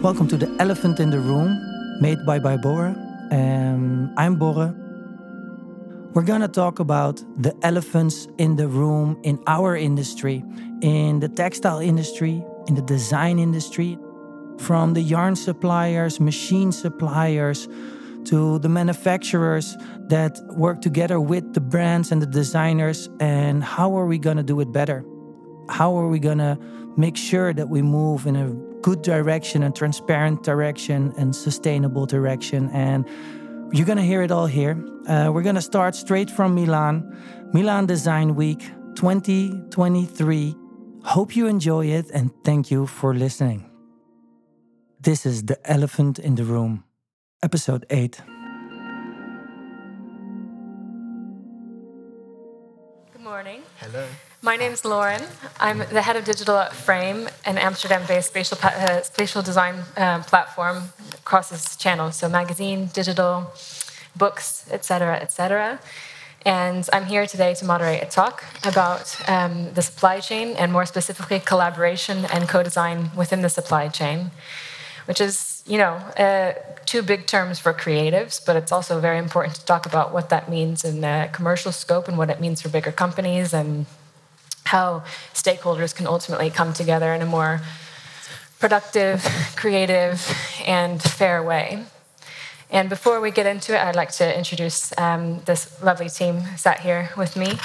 [0.00, 1.58] Welcome to the Elephant in the Room,
[2.00, 2.94] made by BYBORRE.
[3.32, 4.72] Um, I'm Borre.
[6.14, 10.44] We're gonna talk about the elephants in the room in our industry,
[10.82, 13.98] in the textile industry, in the design industry,
[14.58, 17.66] from the yarn suppliers, machine suppliers,
[18.26, 19.76] to the manufacturers
[20.10, 23.10] that work together with the brands and the designers.
[23.18, 25.04] And how are we gonna do it better?
[25.68, 26.56] How are we gonna
[26.96, 32.70] make sure that we move in a good direction and transparent direction and sustainable direction.
[32.72, 33.06] And
[33.72, 34.76] you're going to hear it all here.
[35.06, 37.16] Uh, we're going to start straight from Milan,
[37.52, 38.60] Milan Design Week
[38.94, 40.54] 2023.
[41.04, 43.70] Hope you enjoy it and thank you for listening.
[45.00, 46.84] This is The Elephant in the Room,
[47.42, 48.20] Episode 8.
[53.12, 53.62] Good morning.
[53.78, 54.06] Hello.
[54.40, 55.20] My name is Lauren.
[55.58, 60.90] I'm the head of digital at Frame, an Amsterdam-based spatial, uh, spatial design uh, platform
[61.12, 62.12] across this channel.
[62.12, 63.50] So magazine, digital,
[64.14, 65.80] books, etc., etc.
[66.46, 70.86] And I'm here today to moderate a talk about um, the supply chain and more
[70.86, 74.30] specifically collaboration and co-design within the supply chain,
[75.06, 76.52] which is, you know, uh,
[76.86, 80.48] two big terms for creatives, but it's also very important to talk about what that
[80.48, 83.86] means in the commercial scope and what it means for bigger companies and
[84.68, 85.02] how
[85.32, 87.60] stakeholders can ultimately come together in a more
[88.58, 89.22] productive,
[89.56, 90.16] creative,
[90.66, 91.84] and fair way.
[92.70, 96.80] And before we get into it, I'd like to introduce um, this lovely team sat
[96.80, 97.58] here with me.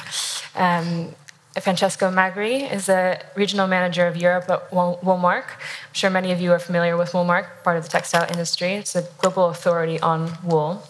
[0.56, 1.14] Um,
[1.62, 5.48] Francesco Magri is a regional manager of Europe at Woolmark.
[5.88, 8.74] I'm sure many of you are familiar with Woolmark, part of the textile industry.
[8.74, 10.84] It's a global authority on wool.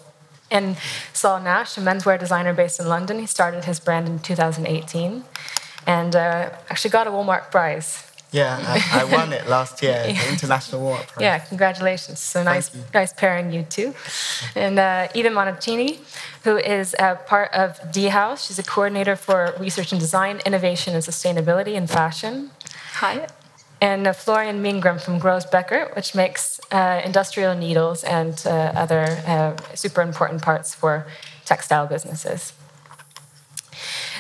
[0.52, 0.78] And
[1.12, 5.24] Saul Nash, a menswear designer based in London, he started his brand in 2018
[5.86, 8.04] and uh, actually got a Woolmark prize.
[8.34, 11.22] Yeah, I, I won it last year, the International Woolmark Prize.
[11.22, 12.20] Yeah, congratulations.
[12.20, 13.94] So nice, nice pairing you two.
[14.56, 16.00] And uh, Ida Monatini,
[16.44, 18.48] who is a part of D House.
[18.48, 22.50] She's a coordinator for research and design, innovation, and sustainability in fashion.
[22.94, 23.28] Hi.
[23.80, 29.56] And uh, Florian Mingram from Groz-Beckert, which makes uh, industrial needles and uh, other uh,
[29.76, 31.06] super important parts for
[31.46, 32.54] textile businesses.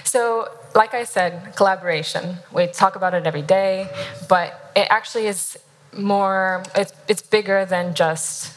[0.03, 2.38] So like I said, collaboration.
[2.51, 3.89] We talk about it every day,
[4.28, 5.57] but it actually is
[5.95, 8.53] more, it's, it's bigger than just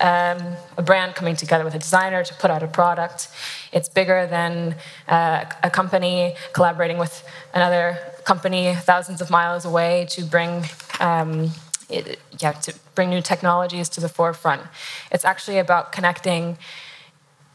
[0.00, 3.28] um, a brand coming together with a designer to put out a product.
[3.72, 4.76] It's bigger than
[5.08, 7.22] uh, a company collaborating with
[7.54, 10.64] another company thousands of miles away to bring.
[10.98, 11.50] Um,
[11.88, 14.62] it, yeah, to bring new technologies to the forefront.
[15.10, 16.56] It's actually about connecting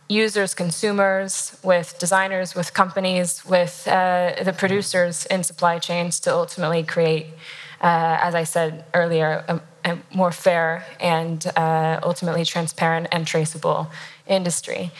[0.08, 6.84] users, consumers, with designers, with companies, with uh, the producers in supply chains to ultimately
[6.84, 7.26] create,
[7.82, 13.90] uh, as I said earlier, a, a more fair and uh, ultimately transparent and traceable
[14.28, 14.92] industry.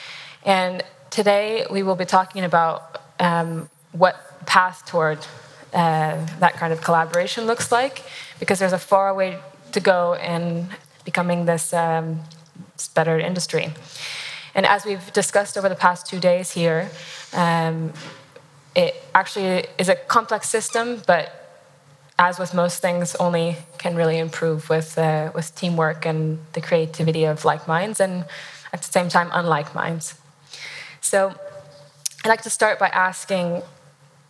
[0.44, 4.16] And today we will be talking about um, what
[4.48, 5.20] path toward
[5.74, 8.04] uh, that kind of collaboration looks like,
[8.40, 9.38] because there's a far way
[9.72, 10.68] to go in
[11.04, 12.22] becoming this, um,
[12.76, 13.74] this better industry.
[14.56, 16.90] And as we've discussed over the past two days here,
[17.34, 17.92] um,
[18.74, 21.42] it actually is a complex system, but
[22.18, 27.26] as with most things, only can really improve with, uh, with teamwork and the creativity
[27.26, 28.26] of like minds, and
[28.72, 30.16] at the same time, unlike minds.
[31.02, 31.36] So
[32.24, 33.62] I'd like to start by asking,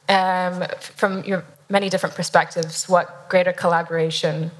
[0.09, 4.51] um, from your many different perspectives, what greater collaboration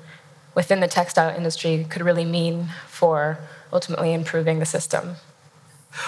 [0.54, 3.40] within the textile industry could really mean for
[3.74, 5.16] ultimately improving the system.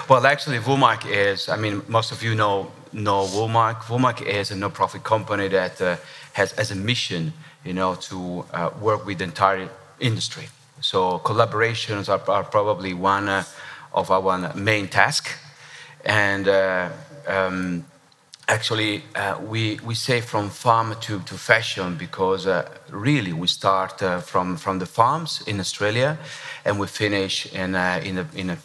[0.09, 3.81] Well, actually, Woolmark is, I mean, most of you know, know Woolmark.
[3.84, 5.96] Woolmark is a no-profit company that uh,
[6.34, 7.34] has as a mission,
[7.64, 10.48] you know, to uh, work with the entire industry.
[10.81, 13.44] So collaborations are, are probably one uh,
[13.94, 15.36] of our main tasks.
[16.06, 16.90] And uh,
[17.25, 17.86] um,
[18.48, 24.00] actually, uh, we, we say from farm to, to fashion because uh, really we start
[24.24, 26.18] from, from the farms in Australia
[26.63, 28.57] and we finish in, in, a, in a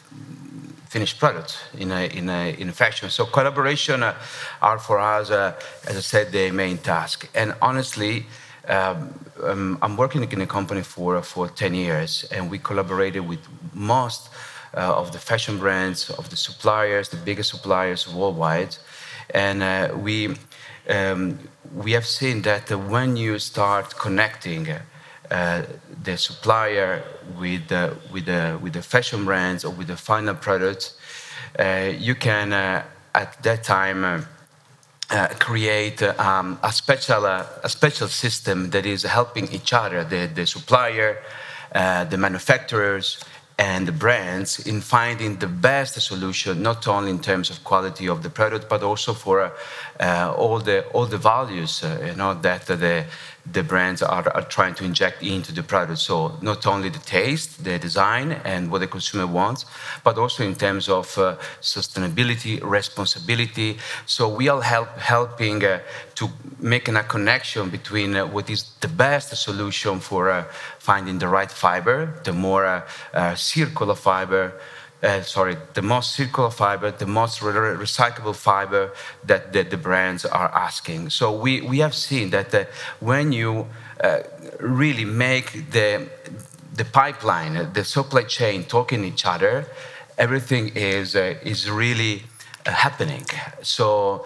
[0.93, 3.09] finished product in a, in a, in a fashion.
[3.09, 4.15] So collaboration uh,
[4.61, 5.59] are for us, uh,
[5.89, 7.29] as I said, the main task.
[7.35, 8.27] And honestly,
[8.69, 8.99] um,
[9.43, 13.41] um, I'm working in a company for for 10 years, and we collaborated with
[13.73, 14.29] most
[14.77, 18.77] uh, of the fashion brands, of the suppliers, the biggest suppliers worldwide,
[19.35, 20.37] and uh, we.
[20.89, 21.39] Um,
[21.85, 24.81] we have seen that when you start connecting uh,
[26.05, 27.02] the supplier
[27.38, 30.94] with the, with, the, with the fashion brands or with the final product,
[31.58, 32.84] uh, you can uh,
[33.14, 34.20] at that time uh,
[35.11, 40.46] uh, create um, a special a special system that is helping each other, the, the
[40.46, 41.19] supplier
[41.75, 43.25] uh, the manufacturers
[43.58, 48.23] and the brands in finding the best solution, not only in terms of quality of
[48.23, 49.52] the product, but also for
[50.00, 53.06] uh, all the all the values, uh, you know, that the
[53.50, 55.99] the brands are, are, trying to inject into the product.
[55.99, 59.67] So not only the taste, the design, and what the consumer wants,
[60.05, 63.79] but also in terms of uh, sustainability, responsibility.
[64.06, 65.81] So we are help, helping uh,
[66.15, 66.29] to
[66.61, 70.44] making a connection between uh, what is the best solution for uh,
[70.79, 74.53] finding the right fiber, the more uh, uh, circular fiber,
[75.03, 78.93] uh, sorry, the most circular fiber, the most re recyclable fiber
[79.25, 81.11] that, the brands are asking.
[81.11, 82.65] So we, we have seen that uh,
[83.01, 83.67] when you
[84.03, 84.21] uh,
[84.61, 86.09] really make the,
[86.75, 89.67] the pipeline, the supply chain talking each other,
[90.19, 92.23] everything is, uh, is really
[92.65, 93.27] uh, happening.
[93.63, 94.25] So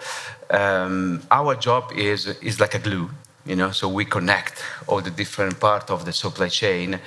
[0.51, 3.09] um, our job is, is like a glue,
[3.45, 6.99] you know, so we connect all the different parts of the supply chain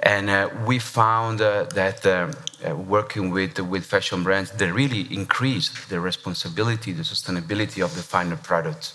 [0.00, 2.30] and uh, we found uh, that uh,
[2.64, 8.02] uh, working with, with fashion brands, they really increase the responsibility, the sustainability of the
[8.02, 8.94] final product.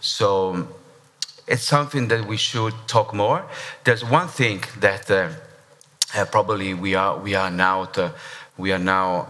[0.00, 0.66] So
[1.46, 3.44] it's something that we should talk more.
[3.84, 5.28] There's one thing that uh,
[6.16, 8.12] uh, probably we are, we are now, to,
[8.56, 9.26] we are now,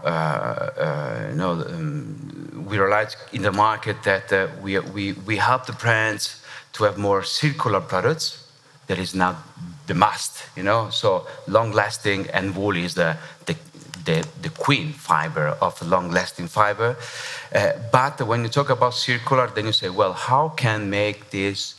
[1.29, 6.41] you know, um, we realize in the market that we, we, we help the brands
[6.73, 8.47] to have more circular products
[8.87, 9.35] that is not
[9.91, 10.89] the must, you know.
[10.89, 11.09] So
[11.47, 13.55] long-lasting and wool is the, the
[14.05, 16.95] the, the queen fiber of long-lasting fiber.
[17.53, 21.75] Uh, but when you talk about circular, then you say, well, how can make this,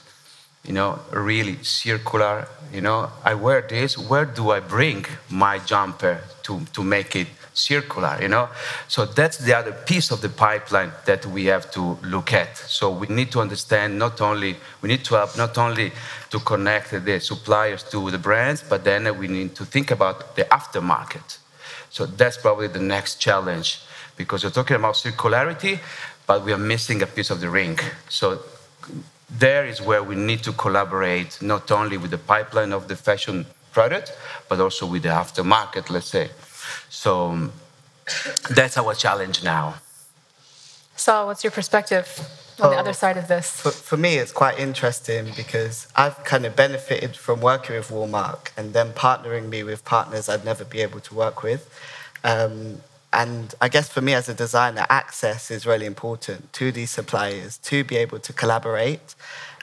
[0.65, 2.47] you know, really circular?
[2.73, 3.99] You know, I wear this.
[4.11, 8.49] Where do I bring my jumper to to make it circular, you know?
[8.89, 12.57] So that's the other piece of the pipeline that we have to look at.
[12.57, 15.93] So we need to understand not only, we need to help not only
[16.31, 20.45] to connect the suppliers to the brands, but then we need to think about the
[20.45, 21.39] aftermarket.
[21.91, 23.81] So that's probably the next challenge
[24.17, 25.79] because we're talking about circularity,
[26.27, 27.79] but we are missing a piece of the ring.
[28.09, 28.41] So
[29.39, 33.47] there is where we need to collaborate not only with the pipeline of the fashion
[33.73, 34.13] product,
[34.49, 36.31] but also with the aftermarket, let's say.
[36.89, 37.53] So um,
[38.51, 39.77] that's our challenge now.
[40.97, 42.07] So, what's your perspective
[42.61, 43.61] on the other side of this?
[43.61, 48.53] For, for, me, it's quite interesting because I've kind of benefited from working with Woolmark
[48.57, 51.69] and then partnering me with partners I'd never be able to work with.
[52.23, 52.83] Um,
[53.13, 57.59] and I guess for me as a designer, access is really important to these suppliers
[57.59, 59.15] to be able to collaborate.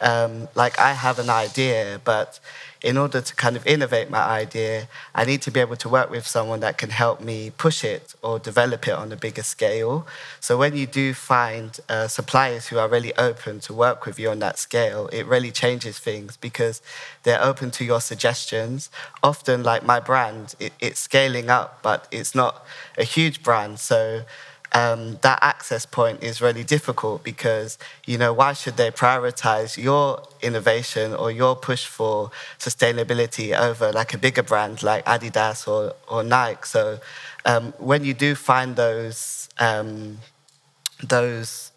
[0.02, 2.40] Um, like I have an idea, but
[2.82, 6.10] in order to kind of innovate my idea, I need to be able to work
[6.10, 10.08] with someone that can help me push it or develop it on a bigger scale.
[10.40, 14.30] So when you do find uh, suppliers who are really open to work with you
[14.30, 16.82] on that scale, it really changes things because
[17.24, 18.90] they're open to your suggestions.
[19.22, 22.66] Often, like my brand, it, it's scaling up, but it's not
[22.98, 23.80] a huge brand.
[23.80, 24.24] So
[24.74, 30.24] um, that access point is really difficult because you know why should they prioritize your
[30.42, 36.24] innovation or your push for sustainability over like a bigger brand like Adidas or, or
[36.24, 36.62] Nike?
[36.66, 37.00] So
[37.46, 40.20] um, when you do find those um,
[41.04, 41.69] those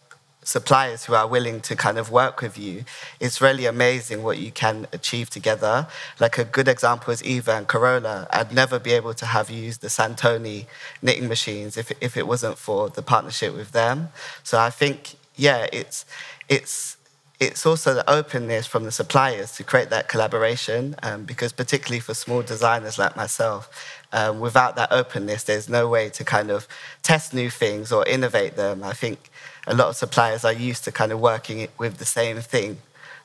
[0.43, 2.85] suppliers who are willing to kind of work with you,
[3.21, 5.87] it's really amazing what you can achieve together.
[6.19, 8.27] Like a good example is Eva and Corolla.
[8.31, 10.67] I'd never be able to have used the Santoni
[11.01, 14.09] knitting machines if, if it wasn't for the partnership with them.
[14.43, 16.05] So I think, yeah, it's,
[16.49, 16.97] it's,
[17.41, 22.15] it's also the openness from the suppliers to create that collaboration, um, because particularly for
[22.15, 23.69] small designers like myself,
[24.13, 26.69] um, without that openness, there's no way to kind of
[27.03, 28.85] test new things or innovate them.
[28.85, 29.31] I think
[29.67, 32.79] a lot of suppliers are used to kind of working with the same thing.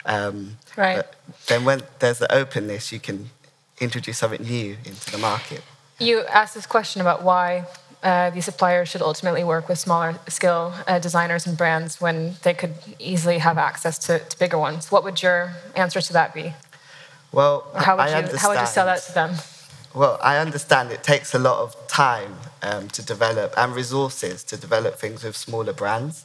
[0.06, 1.04] Um, right.
[1.48, 3.30] then when there's the openness, you can
[3.80, 5.62] introduce something new into the market.
[6.00, 7.66] You asked this question about why
[8.04, 12.54] uh, these suppliers should ultimately work with smaller scale uh, designers and brands when they
[12.54, 14.92] could easily have access to, to, bigger ones.
[14.92, 16.54] What would your answer to that be?
[17.32, 18.40] Well, how would, I you, understand.
[18.40, 19.32] how would you sell that to them?
[19.98, 24.56] Well, I understand it takes a lot of time um, to develop and resources to
[24.56, 26.24] develop things with smaller brands.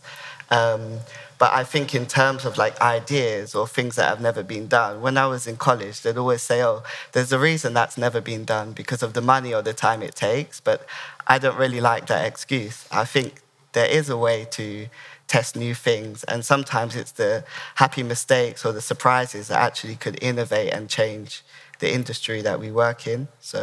[0.51, 0.99] Um,
[1.39, 5.01] but I think in terms of like ideas or things that have never been done,
[5.01, 8.45] when I was in college, they'd always say, "Oh, there's a reason that's never been
[8.45, 10.85] done because of the money or the time it takes." But
[11.27, 12.85] I don't really like that excuse.
[12.93, 13.41] I think
[13.73, 14.89] there is a way to
[15.29, 17.43] test new things, and sometimes it's the
[17.77, 21.43] happy mistakes or the surprises that actually could innovate and change
[21.83, 23.29] the industry that we work in.
[23.41, 23.61] So,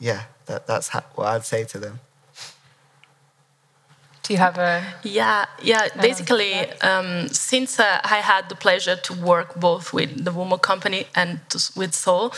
[0.00, 2.00] yeah, that, that's what I'd say to them.
[4.24, 4.82] Do you have a?
[5.04, 5.86] Yeah, yeah.
[6.00, 11.06] Basically, um, since uh, I had the pleasure to work both with the Woolmark company
[11.14, 12.34] and to, with Saul,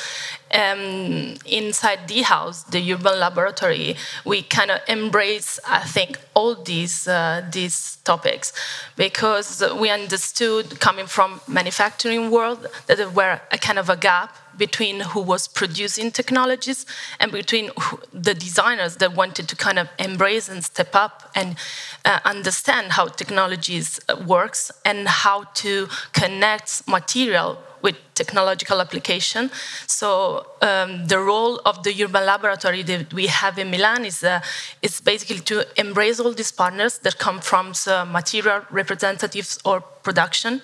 [0.52, 3.96] um, inside the house, the urban laboratory,
[4.26, 8.52] we kind of embrace, I think, all these uh, these topics
[8.96, 14.36] because we understood coming from manufacturing world that there were a kind of a gap
[14.58, 16.84] between who was producing technologies
[17.20, 17.70] and between
[18.12, 21.56] the designers that wanted to kind of embrace and step up and
[22.04, 29.50] uh, understand how technologies uh, works and how to connect material with technological application.
[29.86, 34.40] So um, the role of the urban laboratory that we have in Milan is uh,
[34.82, 40.60] is basically to embrace all these partners that come from uh, material representatives or production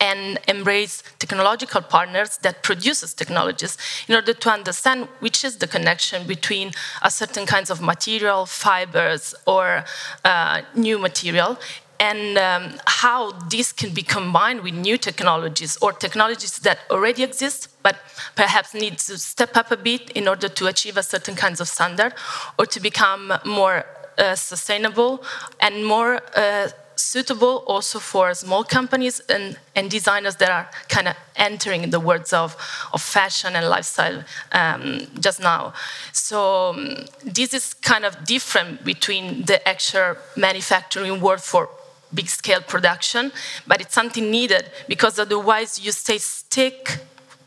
[0.00, 3.76] and embrace technological partners that produces technologies
[4.08, 6.72] in order to understand which is the connection between
[7.02, 9.84] a certain kinds of material, fibers, or
[10.24, 11.58] uh, new material,
[11.98, 17.68] and um, how this can be combined with new technologies or technologies that already exist
[17.82, 17.96] but
[18.34, 21.68] perhaps need to step up a bit in order to achieve a certain kinds of
[21.68, 22.12] standard
[22.58, 23.84] or to become more
[24.18, 25.22] uh, sustainable
[25.60, 26.68] and more uh,
[27.06, 32.32] suitable also for small companies and, and designers that are kind of entering the worlds
[32.32, 32.56] of,
[32.92, 35.72] of fashion and lifestyle um, just now.
[36.12, 41.68] So um, this is kind of different between the actual manufacturing world for
[42.12, 43.32] big scale production,
[43.66, 46.98] but it's something needed because otherwise you stay stick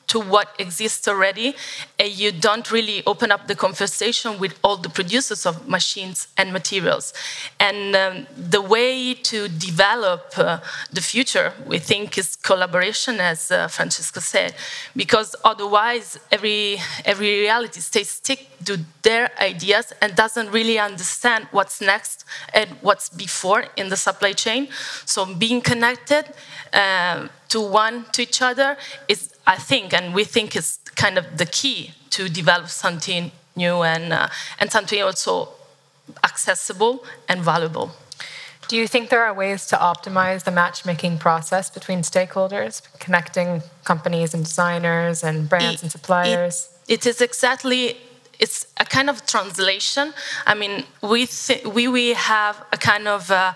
[0.10, 1.56] to what exists already,
[1.98, 6.52] and you don't really open up the conversation with all the producers of machines and
[6.52, 7.14] materials.
[7.60, 10.60] And um, the way to develop uh,
[10.92, 14.56] the future, we think, is collaboration, as uh, Francesco said,
[14.96, 21.82] because otherwise every every reality stays stick to their ideas and doesn't really understand what's
[21.82, 24.68] next and what's before in the supply chain.
[25.06, 26.26] So being connected
[26.74, 31.26] uh, to one to each other is I think, and we think is kind of
[31.38, 34.28] the key to develop something new and, uh,
[34.60, 35.50] and something also
[36.24, 37.92] accessible and valuable.
[38.68, 44.36] Do you think there are ways to optimize the matchmaking process between stakeholders, connecting companies
[44.36, 46.70] and designers and brands it, and suppliers?
[46.88, 47.98] It, it is exactly
[48.40, 50.14] it's a kind of translation.
[50.46, 51.28] I mean, we
[51.66, 53.54] we we have a kind of uh,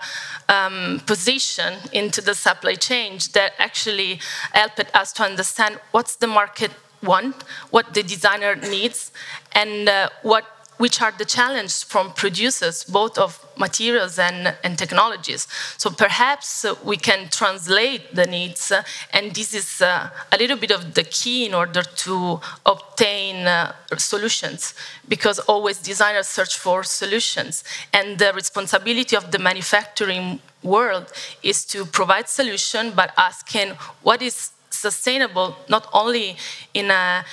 [0.48, 4.20] um, position into the supply chain that actually
[4.52, 6.70] helped us to understand what's the market
[7.02, 9.10] want, what the designer needs,
[9.52, 10.44] and uh, what
[10.76, 15.46] which are the challenges from producers, both of materials and, and technologies.
[15.78, 20.70] So perhaps we can translate the needs, uh, and this is uh, a little bit
[20.70, 24.74] of the key in order to obtain uh, solutions,
[25.08, 27.62] because always designers search for solutions.
[27.92, 31.12] And the responsibility of the manufacturing world
[31.42, 33.70] is to provide solution, but asking
[34.02, 36.36] what is sustainable, not only
[36.72, 37.24] in a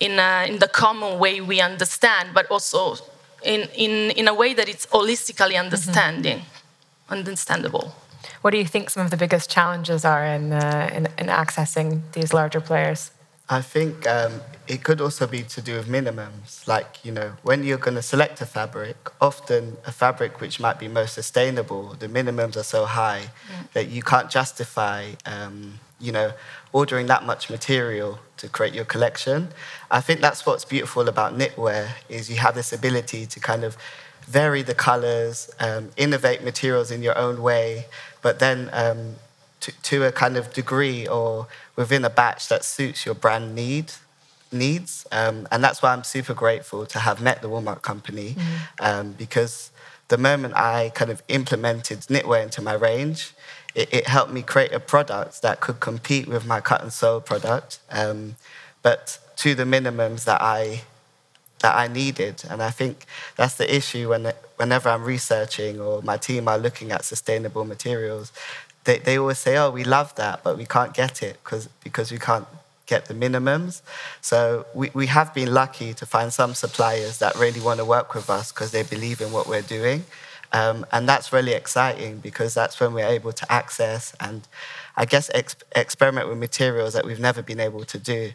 [0.00, 2.96] in, a, in the common way we understand, but also
[3.42, 7.12] in, in, in a way that it's holistically understanding, mm-hmm.
[7.12, 7.94] understandable.
[8.42, 12.02] What do you think some of the biggest challenges are in, uh, in, in, accessing
[12.12, 13.10] these larger players?
[13.48, 16.66] I think um, it could also be to do with minimums.
[16.66, 20.78] Like, you know, when you're going to select a fabric, often a fabric which might
[20.78, 23.72] be most sustainable, the minimums are so high mm.
[23.72, 26.32] that you can't justify, um, you know,
[26.72, 29.48] ordering that much material to create your collection.
[29.90, 33.76] I think that's what's beautiful about knitwear is you have this ability to kind of
[34.22, 37.86] vary the colors, um, innovate materials in your own way,
[38.22, 39.16] but then um,
[39.60, 43.92] to, to, a kind of degree or within a batch that suits your brand need
[44.52, 45.06] needs.
[45.12, 49.12] Um, and that's why I'm super grateful to have met the Woolmark company mm-hmm.
[49.12, 49.70] because
[50.08, 53.32] the moment I kind of implemented knitwear into my range,
[53.74, 57.20] it, it, helped me create a product that could compete with my cut and sew
[57.20, 58.36] product, um,
[58.82, 60.82] but to the minimums that I
[61.60, 62.42] that I needed.
[62.48, 63.04] And I think
[63.36, 68.32] that's the issue when whenever I'm researching or my team are looking at sustainable materials,
[68.84, 72.10] they, they always say, "Oh, we love that, but we can't get it because because
[72.10, 72.46] we can't."
[72.86, 73.82] get the minimums.
[74.20, 78.14] So we, we have been lucky to find some suppliers that really want to work
[78.14, 80.02] with us because they believe in what we're doing.
[80.52, 84.46] Um, and that's really exciting because that's when we're able to access and,
[84.96, 88.32] I guess, ex- experiment with materials that we've never been able to do.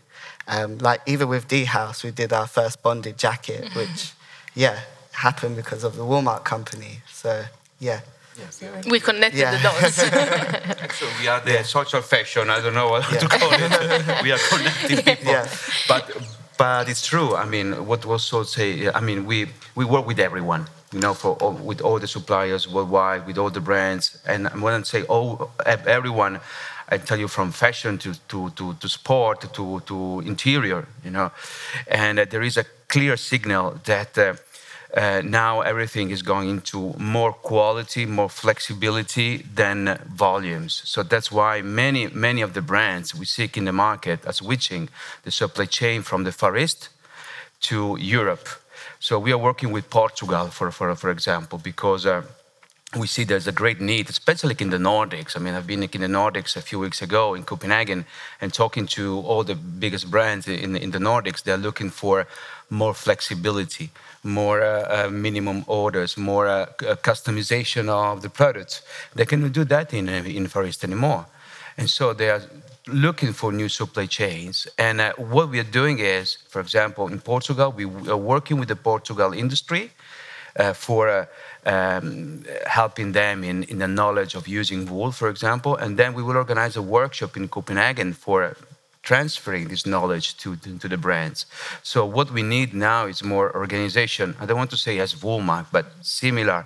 [0.47, 4.13] Um, like even with D House, we did our first bonded jacket, which,
[4.53, 4.79] yeah,
[5.11, 7.01] happened because of the Woolmark company.
[7.11, 7.45] So,
[7.79, 8.01] yeah.
[8.37, 8.61] Yes.
[8.89, 9.55] We connected yeah.
[9.55, 10.03] the dots.
[10.81, 11.63] Actually, we are the yeah.
[11.63, 12.49] social fashion.
[12.49, 13.19] I don't know what yeah.
[13.19, 14.23] to call it.
[14.23, 15.31] we are connecting people.
[15.31, 15.47] Yeah.
[15.87, 16.11] But
[16.57, 17.33] but it's true.
[17.33, 18.89] I mean, what was so say?
[18.89, 22.67] I mean, we we work with everyone you know, for all, with all the suppliers
[22.69, 24.17] worldwide, with all the brands.
[24.25, 26.39] And when I say all, everyone,
[26.87, 31.31] I tell you from fashion to, to, to, to sport to, to interior, you know.
[31.87, 34.35] And uh, there is a clear signal that uh,
[34.95, 40.81] uh, now everything is going into more quality, more flexibility than volumes.
[40.85, 44.87] So that's why many, many of the brands we seek in the market are switching
[45.23, 46.87] the supply chain from the Far East
[47.61, 48.47] to Europe.
[49.07, 52.23] So we are working with Portugal, for, for, for example, because uh,
[52.97, 55.37] we see there's a great need, especially in the Nordics.
[55.37, 58.05] I mean, I've been in the Nordics a few weeks ago in Copenhagen
[58.41, 61.43] and talking to all the biggest brands in, in the Nordics.
[61.43, 62.25] They're looking for
[62.71, 63.91] more flexibility,
[64.23, 68.81] more uh, uh, minimum orders, more uh, uh customization of the products.
[69.13, 71.27] They cannot do that in, uh, in Far East anymore.
[71.77, 72.41] And so they are
[72.87, 74.67] looking for new supply chains.
[74.77, 78.69] And uh, what we are doing is, for example, in Portugal, we are working with
[78.69, 79.91] the Portugal industry
[80.73, 81.27] for
[81.65, 85.75] um, helping them in, in the knowledge of using wool, for example.
[85.75, 88.55] And then we will organize a workshop in Copenhagen for
[89.03, 91.45] transferring this knowledge to, to, to, the brands.
[91.83, 94.35] So what we need now is more organization.
[94.39, 96.65] I don't want to say as Woolmark, but similar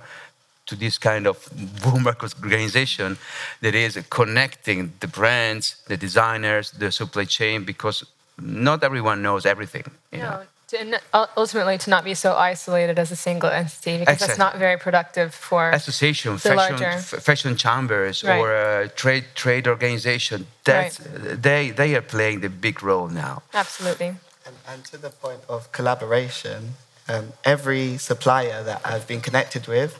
[0.69, 1.35] to this kind of
[1.83, 3.17] Woolmark organization
[3.61, 8.05] that is connecting the brands, the designers, the supply chain, because
[8.41, 9.85] not everyone knows everything.
[10.11, 10.41] You know?
[10.69, 11.01] to,
[11.35, 14.27] ultimately to not be so isolated as a single entity because exactly.
[14.27, 18.39] that's not very productive for association, fashion, fashion chambers right.
[18.39, 20.45] or a trade trade organization.
[20.63, 21.41] That's right.
[21.41, 23.41] they they are playing the big role now.
[23.53, 24.15] Absolutely.
[24.45, 26.75] And, and to the point of collaboration,
[27.07, 29.99] um, every supplier that I've been connected with,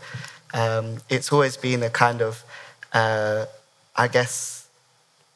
[0.54, 2.44] um, it's always been a kind of,
[2.94, 3.46] uh,
[3.96, 4.68] I guess,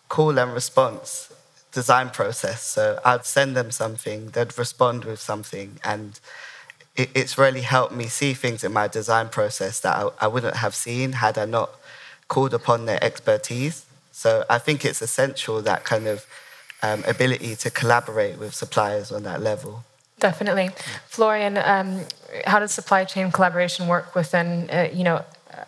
[0.09, 1.33] call and response
[1.71, 2.61] design process.
[2.61, 6.19] So I'd send them something, they'd respond with something, and
[6.95, 10.57] it, it's really helped me see things in my design process that I, I wouldn't
[10.57, 11.71] have seen had I not
[12.27, 13.85] called upon their expertise.
[14.11, 16.25] So I think it's essential that kind of
[16.83, 19.83] um, ability to collaborate with suppliers on that level.
[20.23, 20.69] Definitely,
[21.07, 21.57] Florian.
[21.57, 22.05] Um,
[22.45, 25.17] how does supply chain collaboration work within uh, you know
[25.53, 25.65] uh,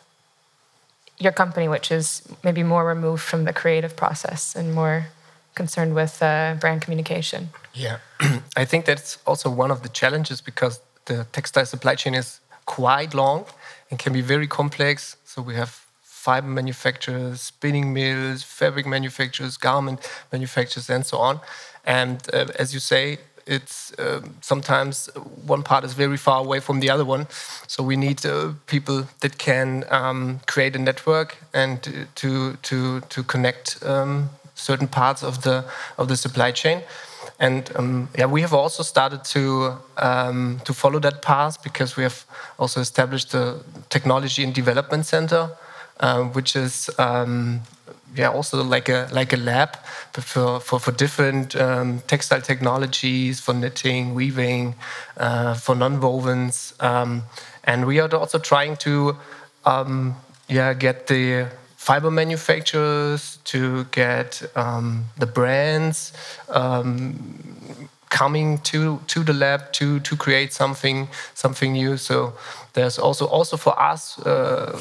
[1.18, 5.08] your company, which is maybe more removed from the creative process and more
[5.56, 7.50] concerned with uh, brand communication.
[7.74, 7.98] Yeah,
[8.56, 13.13] I think that's also one of the challenges because the textile supply chain is quite
[13.13, 13.44] long
[13.89, 15.18] and can be very complex.
[15.26, 20.00] So we have fiber manufacturers, spinning mills, fabric manufacturers, garment
[20.32, 21.41] manufacturers, and so on.
[21.86, 25.08] And uh, as you say, it's uh, sometimes
[25.46, 27.28] one part is very far away from the other one.
[27.68, 31.82] So we need uh, people that can um, create a network and
[32.16, 35.66] to to to connect um, certain parts of the
[35.98, 36.82] of the supply chain.
[37.40, 42.04] And um, yeah, we have also started to um, to follow that path because we
[42.04, 42.26] have
[42.58, 45.50] also established the technology and development center,
[46.00, 47.62] uh, which is um,
[48.15, 49.75] yeah also like a like a lab
[50.13, 54.75] for for, for different um, textile technologies for knitting, weaving,
[55.17, 57.23] uh, for non-wovens, um,
[57.63, 59.15] and we are also trying to
[59.65, 60.15] um,
[60.47, 66.13] yeah get the fiber manufacturers to get um, the brands
[66.49, 71.97] um, coming to to the lab to to create something something new.
[71.97, 72.34] So
[72.73, 74.80] there's also also for us uh,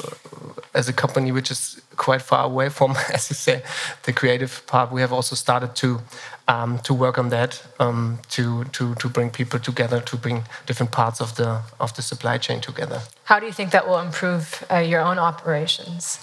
[0.73, 3.61] as a company which is quite far away from, as you say,
[4.03, 4.91] the creative part.
[4.91, 5.99] We have also started to
[6.47, 10.91] um, to work on that um, to to to bring people together, to bring different
[10.91, 13.01] parts of the of the supply chain together.
[13.23, 16.19] How do you think that will improve uh, your own operations?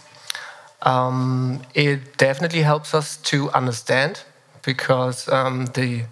[0.84, 4.24] Um, it definitely helps us to understand
[4.62, 6.04] because um, the,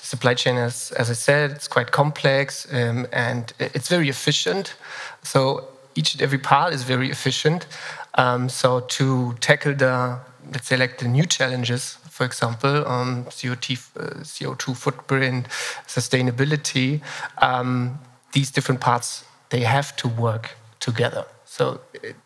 [0.00, 4.74] the, supply chain is, as I said, it's quite complex um, and it's very efficient.
[5.22, 7.66] So each and every part is very efficient.
[8.14, 10.18] Um, so to tackle the,
[10.52, 15.48] let's say, like the new challenges, for example, um, CO2, uh, CO2 footprint,
[15.86, 17.00] sustainability,
[17.38, 17.98] um,
[18.32, 21.24] these different parts they have to work together.
[21.44, 22.16] So it,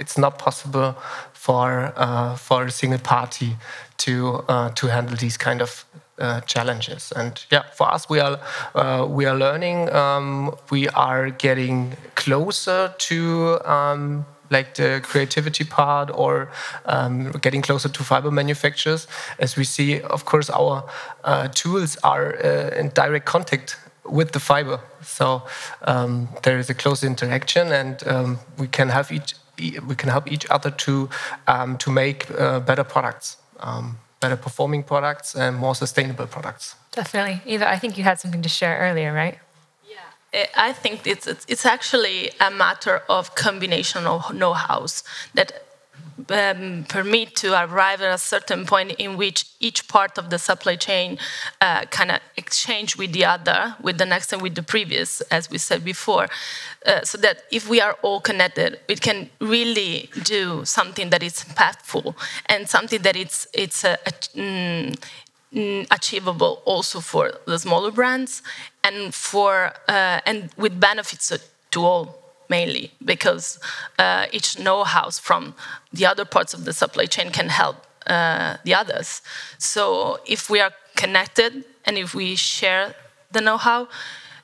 [0.00, 0.96] it's not possible
[1.32, 3.56] for uh, for a single party
[3.98, 5.84] to uh, to handle these kind of
[6.18, 7.12] uh, challenges.
[7.12, 8.40] And yeah, for us, we are
[8.74, 9.92] uh, we are learning.
[9.92, 13.60] Um, we are getting closer to.
[13.64, 16.48] Um, like the creativity part or
[16.84, 19.08] um, getting closer to fiber manufacturers
[19.40, 20.88] as we see of course our
[21.24, 25.42] uh, tools are uh, in direct contact with the fiber so
[25.82, 30.30] um, there is a close interaction and um, we can have each we can help
[30.30, 31.08] each other to
[31.46, 36.76] um, to make uh, better products, um, better performing products, and more sustainable products.
[36.92, 37.68] Definitely, Eva.
[37.68, 39.38] I think you had something to share earlier, right?
[39.88, 40.46] Yeah.
[40.56, 45.65] I think it's, it's actually a matter of combination of know-hows that
[46.30, 50.76] um, permit to arrive at a certain point in which each part of the supply
[50.76, 51.18] chain
[51.60, 55.50] uh, kind of exchange with the other, with the next and with the previous, as
[55.50, 56.28] we said before,
[56.86, 61.44] uh, so that if we are all connected, we can really do something that is
[61.44, 62.14] impactful
[62.46, 64.98] and something that it's it's a, a, mm,
[65.52, 68.42] mm, achievable also for the smaller brands
[68.82, 71.32] and for uh, and with benefits
[71.70, 73.58] to all mainly because
[73.98, 75.54] uh, each know-how from
[75.92, 79.22] the other parts of the supply chain can help uh, the others.
[79.58, 82.94] So if we are connected and if we share
[83.32, 83.88] the know-how,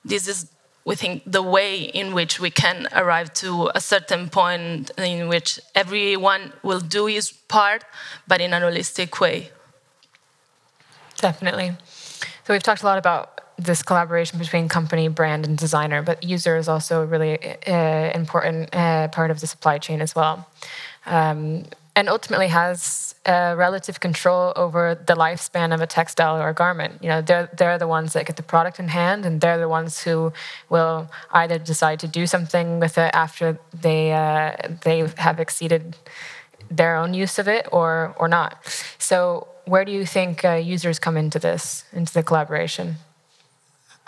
[0.04, 0.50] this is,
[0.84, 5.60] we think, the way in which we can arrive to a certain point in which
[5.74, 7.84] everyone will do his part,
[8.26, 9.50] but in a holistic way.
[11.18, 11.76] Definitely.
[12.44, 16.56] So we've talked a lot about this collaboration between company, brand, and designer, but user
[16.56, 20.48] is also a really uh, important uh, part of the supply chain as well.
[21.06, 26.54] Um, and ultimately has uh, relative control over the lifespan of a textile or a
[26.54, 26.94] garment.
[27.02, 29.68] You know, they're, they're the ones that get the product in hand, and they're the
[29.68, 30.32] ones who
[30.70, 35.96] will either decide to do something with it after they, uh, they have exceeded
[36.70, 38.56] their own use of it or, or not.
[38.98, 42.96] So where do you think uh, users come into this, into the collaboration?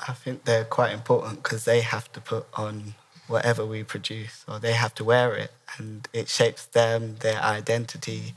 [0.07, 2.95] I think they're quite important because they have to put on
[3.27, 8.35] whatever we produce, or they have to wear it, and it shapes them, their identity.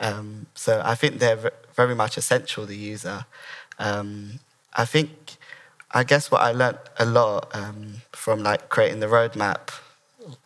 [0.00, 2.64] Um, so I think they're very much essential.
[2.66, 3.26] The user.
[3.78, 4.40] Um,
[4.74, 5.36] I think,
[5.90, 9.70] I guess what I learned a lot um, from like creating the roadmap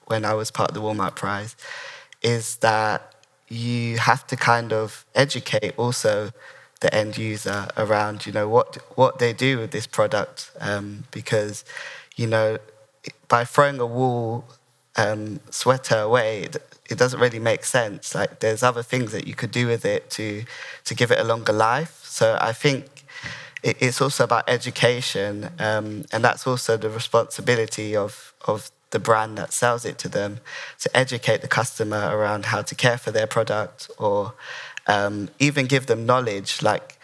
[0.06, 1.56] when I was part of the Woolmark Prize
[2.22, 3.14] is that
[3.48, 6.30] you have to kind of educate also
[6.80, 11.64] the end user around you know what what they do with this product um, because
[12.16, 12.58] you know
[13.28, 14.44] by throwing a wool
[14.96, 16.56] um, sweater away it,
[16.90, 18.14] it, doesn't really make sense.
[18.14, 20.44] Like there's other things that you could do with it to
[20.84, 22.00] to give it a longer life.
[22.04, 23.04] So I think
[23.62, 29.36] it, it's also about education um, and that's also the responsibility of of the brand
[29.36, 30.40] that sells it to them
[30.80, 34.32] to educate the customer around how to care for their product or
[34.88, 36.62] um, even give them knowledge.
[36.62, 36.98] Like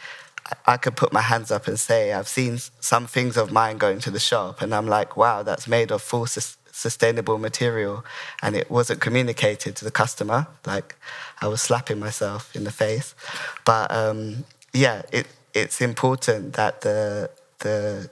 [0.66, 4.00] I could put my hands up and say, I've seen some things of mine going
[4.00, 8.04] to the shop, and I'm like, wow, that's made of full sus- sustainable material,
[8.42, 10.46] and it wasn't communicated to the customer.
[10.66, 10.96] Like
[11.40, 13.14] I was slapping myself in the face,
[13.64, 18.10] but um, yeah, it, it's important that the the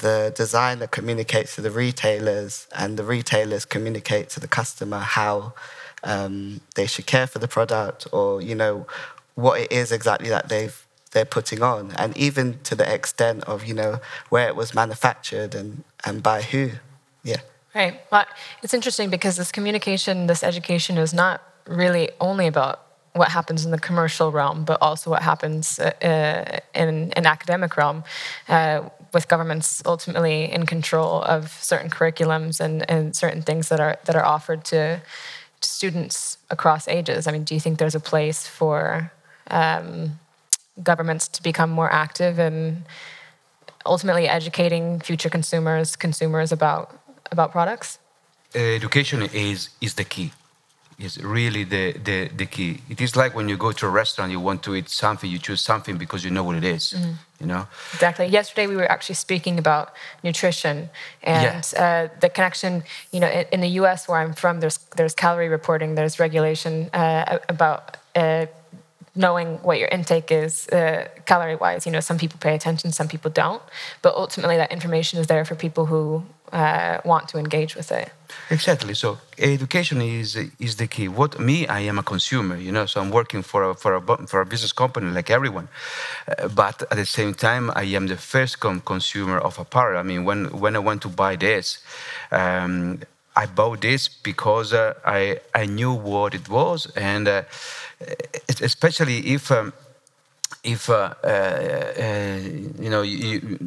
[0.00, 5.54] the designer communicates to the retailers and the retailers communicate to the customer how
[6.06, 8.86] um, they should care for the product or you know
[9.34, 11.92] what it is exactly that they've they're putting on.
[11.96, 16.42] And even to the extent of you know where it was manufactured and and by
[16.42, 16.70] who.
[17.22, 17.40] Yeah.
[17.74, 18.00] Right.
[18.10, 18.24] Well
[18.62, 23.70] it's interesting because this communication this education is not really only about what happens in
[23.70, 28.04] the commercial realm, but also what happens uh, uh in an academic realm,
[28.48, 28.82] uh,
[29.14, 34.14] with governments ultimately in control of certain curriculums and, and certain things that are that
[34.14, 35.00] are offered to
[35.60, 37.26] students across ages?
[37.26, 39.12] I mean, do you think there's a place for
[39.50, 40.18] um,
[40.82, 42.84] governments to become more active in
[43.84, 46.98] ultimately educating future consumers, consumers about
[47.32, 47.98] about products?
[48.54, 50.32] Education is is the key
[50.98, 52.80] is really the, the, the key.
[52.88, 55.38] It is like when you go to a restaurant, you want to eat something, you
[55.38, 57.12] choose something because you know what it is, mm-hmm.
[57.40, 57.68] You know.
[57.92, 58.26] Exactly.
[58.28, 59.92] Yesterday we were actually speaking about
[60.24, 60.88] nutrition
[61.22, 62.82] and uh, the connection.
[63.12, 64.08] You know, in, in, the U.S.
[64.08, 67.98] where I'm from, there's there's calorie reporting, there's regulation uh, about.
[68.14, 68.46] Uh,
[69.18, 73.08] knowing what your intake is uh, calorie wise you know some people pay attention some
[73.08, 73.62] people don't
[74.02, 78.10] but ultimately that information is there for people who uh, want to engage with it.
[78.50, 78.94] Exactly.
[78.94, 81.08] So education is is the key.
[81.08, 82.86] What me, I am a consumer, you know.
[82.86, 85.68] So I'm working for a for a for a business company like everyone,
[86.28, 89.98] uh, but at the same time, I am the first consumer of apparel.
[89.98, 91.78] I mean, when when I went to buy this.
[92.30, 92.98] Um,
[93.38, 97.42] I bought this because uh, I I knew what it was, and uh,
[98.62, 99.74] especially if um,
[100.64, 102.40] if uh, uh,
[102.80, 103.58] you know you,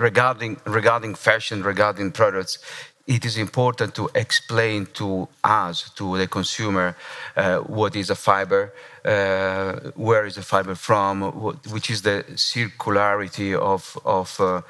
[0.00, 2.58] regarding regarding fashion, regarding products,
[3.06, 6.96] it is important to explain to us, to the consumer,
[7.36, 8.72] uh, what is a fiber,
[9.04, 11.22] uh, where is the fiber from,
[11.70, 14.62] which is the circularity of of uh,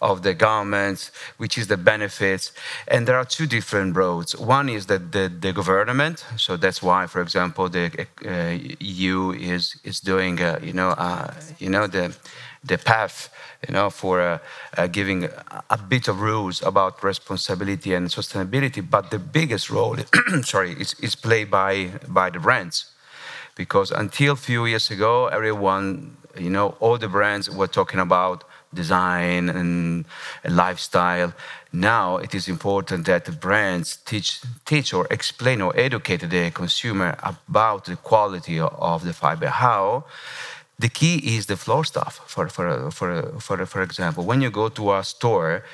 [0.00, 2.52] of the garments, which is the benefits,
[2.86, 4.36] and there are two different roads.
[4.36, 9.76] One is that the, the government, so that's why, for example, the uh, EU is
[9.84, 12.14] is doing, uh, you know, uh, you know the
[12.64, 13.30] the path,
[13.66, 14.38] you know, for uh,
[14.76, 18.82] uh, giving a, a, bit of rules about responsibility and sustainability.
[18.88, 19.96] But the biggest role,
[20.42, 22.86] sorry, is, is played by by the brands,
[23.58, 28.44] because until a few years ago, everyone, you know, all the brands were talking about
[28.72, 30.04] design and,
[30.48, 31.32] lifestyle.
[31.72, 37.10] Now it is important that the brands teach, teach or explain or educate the consumer
[37.22, 39.48] about the quality of the fiber.
[39.48, 40.04] How?
[40.78, 42.14] The key is the floor stuff.
[42.32, 45.64] For for for for for example, when you go to a store,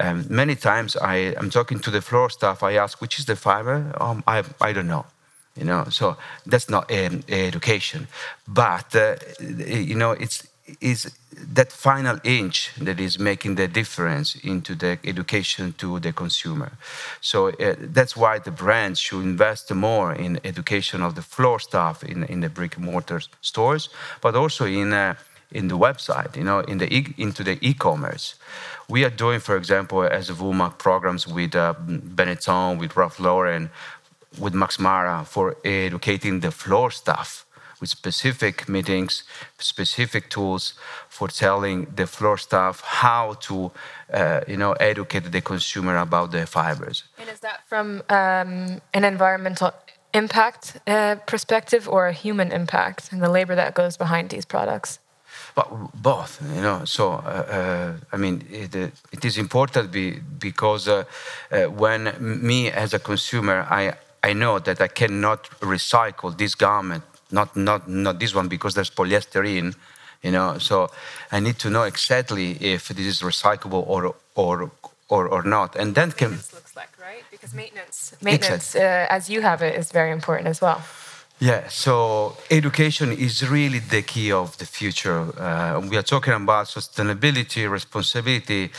[0.00, 2.62] um, many times I am talking to the floor staff.
[2.62, 3.76] I ask which is the fiber.
[4.00, 5.04] Um, I I don't know
[5.56, 8.06] you know so that's not um, education
[8.46, 10.46] but uh, you know it's
[10.80, 16.72] is that final inch that is making the difference into the education to the consumer.
[17.20, 22.02] So uh, that's why the brands should invest more in education of the floor staff
[22.02, 23.88] in, in the brick and mortar stores,
[24.20, 25.14] but also in uh,
[25.50, 28.34] in the website, you know, in the e into the e-commerce.
[28.88, 33.70] We are doing, for example, as a Woolmark programs with uh, Benetton, with Ralph Lauren,
[34.38, 37.44] with Max Mara for educating the floor staff
[37.80, 39.24] with specific meetings,
[39.58, 40.74] specific tools
[41.08, 43.70] for telling the floor staff how to,
[44.12, 47.04] uh, you know, educate the consumer about the fibers.
[47.18, 49.72] And is that from um, an environmental
[50.12, 54.98] impact uh, perspective or a human impact and the labor that goes behind these products?
[55.54, 56.84] But both, you know.
[56.84, 58.74] So uh, uh, I mean, it,
[59.12, 61.04] it is important be, because uh,
[61.50, 63.94] uh, when me as a consumer, I
[64.28, 68.90] I know that I cannot recycle this garment not not not this one because there's
[68.90, 69.74] polyester in,
[70.22, 70.58] you know.
[70.58, 70.88] So
[71.32, 74.70] I need to know exactly if this is recyclable or or
[75.08, 76.30] or, or not, and then can.
[76.30, 80.48] This looks like right because maintenance maintenance uh, as you have it is very important
[80.48, 80.80] as well.
[81.40, 85.20] Yeah, so education is really the key of the future.
[85.36, 88.70] Uh, we are talking about sustainability, responsibility,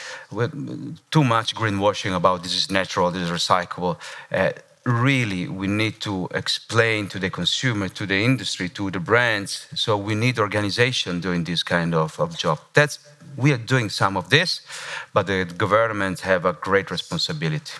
[1.11, 3.97] too much greenwashing about this is natural, this is recyclable.
[4.31, 4.51] Uh,
[4.85, 9.67] really we need to explain to the consumer, to the industry, to the brands.
[9.75, 12.59] So we need organization doing this kind of, of job.
[12.73, 12.99] That's
[13.37, 14.61] we are doing some of this,
[15.13, 17.73] but the government have a great responsibility.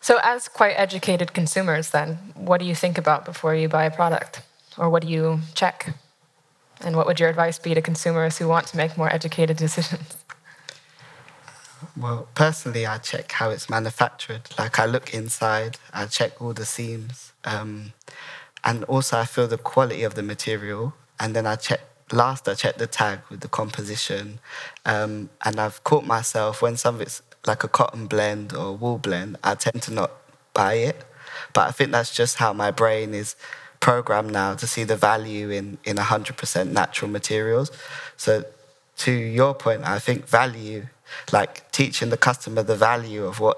[0.00, 3.90] So, as quite educated consumers, then, what do you think about before you buy a
[3.90, 4.40] product,
[4.78, 5.94] or what do you check?
[6.80, 10.16] And what would your advice be to consumers who want to make more educated decisions?
[11.98, 14.42] Well, personally, I check how it's manufactured.
[14.58, 17.94] Like, I look inside, I check all the seams, um,
[18.62, 20.94] and also I feel the quality of the material.
[21.18, 21.80] And then I check.
[22.12, 24.38] Last, I check the tag with the composition,
[24.84, 29.54] um, and I've caught myself when something's like a cotton blend or wool blend, I
[29.54, 30.12] tend to not
[30.54, 31.04] buy it.
[31.52, 33.34] But I think that's just how my brain is
[33.80, 37.70] programmed now to see the value in in 100% natural materials.
[38.16, 38.44] So,
[38.98, 40.86] to your point, I think value
[41.32, 43.56] like teaching the customer the value of what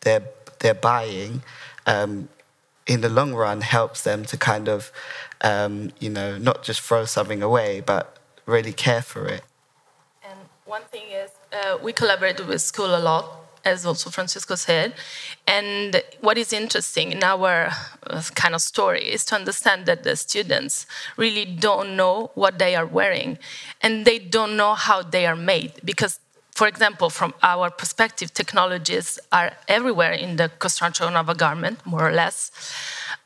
[0.00, 0.24] they're
[0.60, 1.42] they're buying
[1.86, 2.28] um,
[2.86, 4.92] in the long run helps them to kind of
[5.40, 9.42] um, you know not just throw something away but really care for it
[10.28, 14.94] and one thing is uh, we collaborate with school a lot as also Francesco said.
[15.46, 17.70] And what is interesting in our
[18.06, 22.74] uh, kind of story is to understand that the students really don't know what they
[22.74, 23.38] are wearing
[23.82, 26.20] and they don't know how they are made because
[26.60, 32.06] for example, from our perspective, technologies are everywhere in the construction of a garment, more
[32.06, 32.38] or less.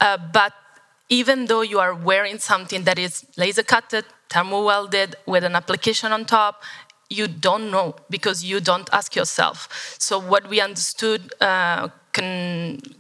[0.01, 0.53] Uh, but
[1.09, 6.13] even though you are wearing something that is laser cutted, thermo welded, with an application
[6.13, 6.63] on top,
[7.11, 9.59] you don't know because you don't ask yourself.
[9.99, 11.89] So, what we understood uh,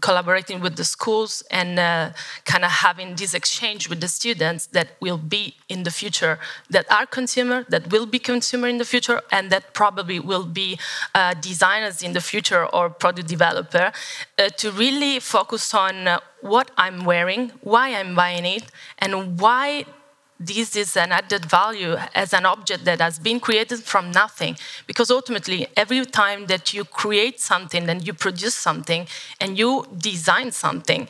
[0.01, 2.11] collaborating with the schools and uh,
[2.45, 6.85] kind of having this exchange with the students that will be in the future that
[6.91, 10.79] are consumer that will be consumer in the future and that probably will be
[11.15, 13.93] uh, designers in the future or product developer
[14.39, 18.65] uh, to really focus on uh, what i'm wearing why i'm buying it
[18.99, 19.85] and why
[20.47, 24.57] this is an added value as an object that has been created from nothing.
[24.87, 29.07] Because ultimately, every time that you create something and you produce something
[29.41, 31.09] and you design something,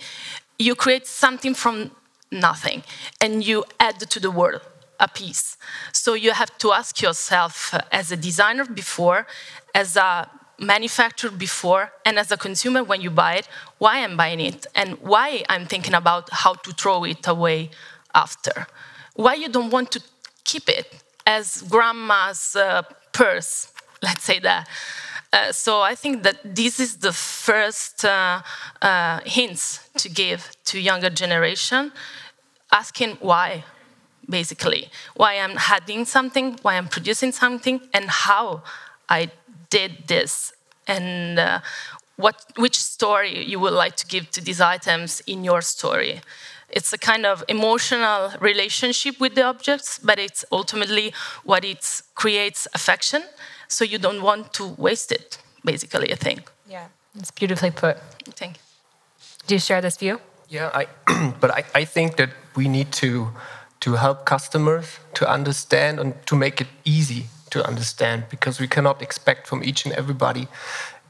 [0.59, 1.91] you create something from
[2.31, 2.83] nothing
[3.21, 4.63] and you add to the world
[5.01, 5.57] a piece.
[5.93, 9.27] So you have to ask yourself, uh, as a designer before,
[9.75, 14.41] as a manufacturer before, and as a consumer when you buy it, why I'm buying
[14.41, 17.71] it and why I'm thinking about how to throw it away
[18.15, 18.69] after
[19.15, 20.03] why you don't want to
[20.45, 23.73] keep it as grandma's uh, purse,
[24.03, 24.69] let's say that.
[25.33, 28.43] Uh, so I think that this is the first uh,
[28.81, 31.93] uh, hints to give to younger generation,
[32.71, 33.65] asking why,
[34.29, 34.91] basically.
[35.15, 38.63] Why I'm adding something, why I'm producing something, and how
[39.09, 39.31] I
[39.71, 40.53] did this,
[40.87, 41.61] and uh,
[42.17, 46.21] what which story you would like to give to these items in your story.
[46.71, 51.13] It's a kind of emotional relationship with the objects, but it's ultimately
[51.45, 53.23] what it creates affection.
[53.69, 56.13] So you don't want to waste it, basically.
[56.13, 56.51] I think.
[56.69, 57.99] Yeah, it's beautifully put.
[58.37, 58.63] Thank you.
[59.47, 60.21] Do you share this view?
[60.49, 60.87] Yeah, I,
[61.41, 63.29] but I, I think that we need to
[63.81, 69.03] to help customers to understand and to make it easy to understand because we cannot
[69.03, 70.49] expect from each and everybody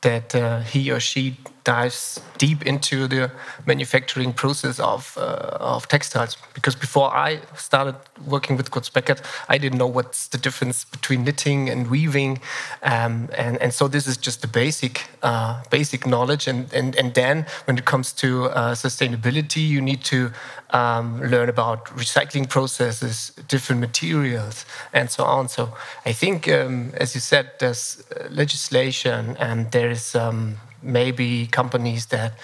[0.04, 3.30] that uh, he or she dives deep into the
[3.66, 6.36] manufacturing process of, uh, of textiles.
[6.52, 7.96] Because before I started
[8.26, 12.40] working with Groz-Beckert, I didn't know what's the difference between knitting and weaving.
[12.82, 16.46] Um, and, and so this is just the basic, uh, basic knowledge.
[16.46, 20.30] And, and, and then when it comes to uh, sustainability, you need to
[20.70, 25.48] um, learn about recycling processes, different materials, and so on.
[25.48, 25.72] So
[26.04, 32.34] I think, um, as you said, there's uh, legislation and there's um, maybe companies that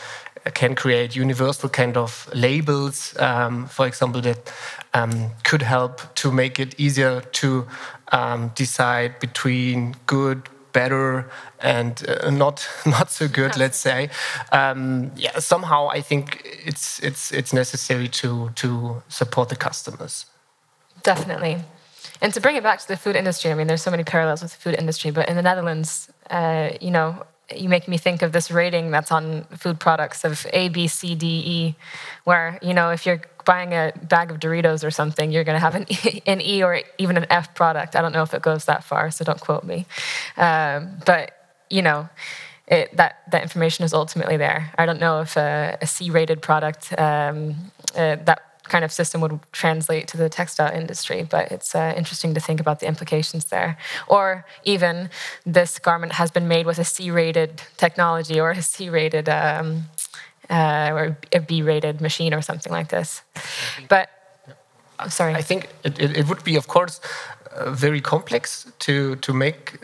[0.55, 4.53] can create universal kind of labels, um, for example, that
[4.94, 7.66] um, could help to make it easier to
[8.12, 13.57] um, decide between good, better, and uh, not not so good.
[13.57, 14.11] Let's say,
[14.53, 15.38] um, yeah.
[15.38, 20.26] Somehow, I think it's it's it's necessary to to support the customers.
[21.03, 21.59] Definitely.
[22.22, 24.42] And to bring it back to the food industry, I mean, there's so many parallels
[24.42, 27.24] with the food industry, but in the Netherlands, uh, you know,
[27.56, 31.14] you make me think of this rating that's on food products of A, B, C,
[31.14, 31.74] D, E,
[32.24, 35.60] where you know if you're buying a bag of Doritos or something, you're going to
[35.60, 37.96] have an e, an e, or even an F product.
[37.96, 39.86] I don't know if it goes that far, so don't quote me.
[40.36, 41.32] Um, but
[41.68, 42.08] you know,
[42.66, 44.72] it, that that information is ultimately there.
[44.78, 47.54] I don't know if a, C-rated product um,
[47.96, 52.35] uh, that kind of system would translate to the textile industry, but it's uh, interesting
[52.35, 53.76] to think about the implications there.
[54.06, 55.11] Or even
[55.44, 59.85] this garment has been made with a C-rated technology or a C-rated um,
[60.48, 63.22] uh, or a B-rated machine or something like this.
[63.88, 64.09] But
[64.98, 67.00] oh, sorry, I think it, it, would be, of course,
[67.56, 69.78] uh, very complex to to make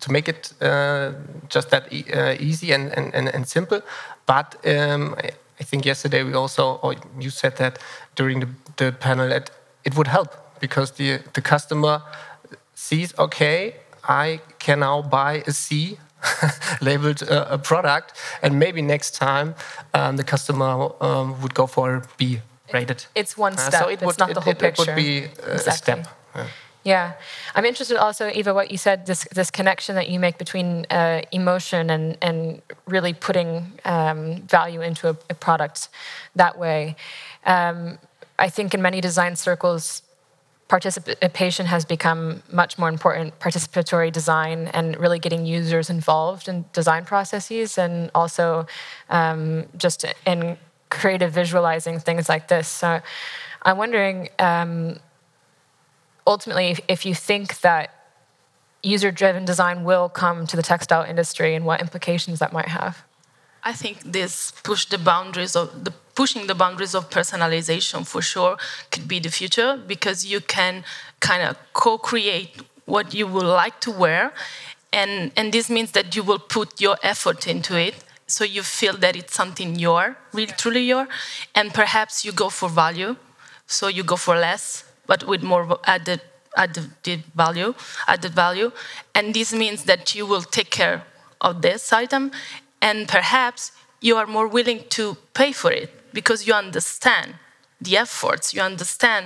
[0.00, 1.12] to make it uh,
[1.48, 3.80] just that e uh, easy and, and, and, simple.
[4.26, 5.14] But um,
[5.60, 7.78] I think yesterday we also, or you said that
[8.16, 9.50] during the, the panel, that
[9.84, 12.02] it would help because the, the customer
[12.74, 15.98] sees, okay, I can now buy a C
[16.80, 19.54] labeled uh, a product, and maybe next time
[19.94, 22.40] um, the customer um, would go for a B
[22.72, 23.06] rated.
[23.14, 23.74] It's one step.
[23.74, 24.82] Uh, so it it's would, not the whole it, picture.
[24.82, 25.70] It would be uh, exactly.
[25.70, 26.06] a step.
[26.34, 26.46] Yeah.
[26.82, 27.12] Yeah,
[27.54, 31.22] I'm interested also, Eva, what you said this this connection that you make between uh,
[31.30, 35.90] emotion and and really putting um, value into a, a, product
[36.36, 36.96] that way.
[37.44, 37.98] Um,
[38.38, 40.02] I think in many design circles,
[40.68, 43.38] participation has become much more important.
[43.38, 48.66] Participatory design and really getting users involved in design processes, and also
[49.10, 50.56] um, just in
[50.88, 52.68] creative visualizing things like this.
[52.68, 53.00] So,
[53.62, 54.98] I'm wondering um,
[56.30, 57.86] ultimately, if, if you think that
[58.82, 63.04] user driven design will come to the textile industry and what implications that might have?
[63.62, 68.56] I think this push the boundaries of the pushing the boundaries of personalization for sure
[68.90, 70.84] could be the future because you can
[71.20, 72.50] kind of co-create
[72.86, 74.32] what you would like to wear
[74.92, 77.94] and and this means that you will put your effort into it.
[78.26, 81.06] So you feel that it's something your really truly your
[81.54, 83.16] and perhaps you go for value.
[83.66, 85.64] So you go for less but with more
[85.96, 86.20] added
[86.56, 87.70] added value,
[88.06, 88.70] added value,
[89.16, 90.98] and this means that you will take care
[91.40, 92.30] of this item,
[92.88, 95.04] and perhaps you are more willing to
[95.40, 97.28] pay for it because you understand
[97.86, 99.24] the efforts, you understand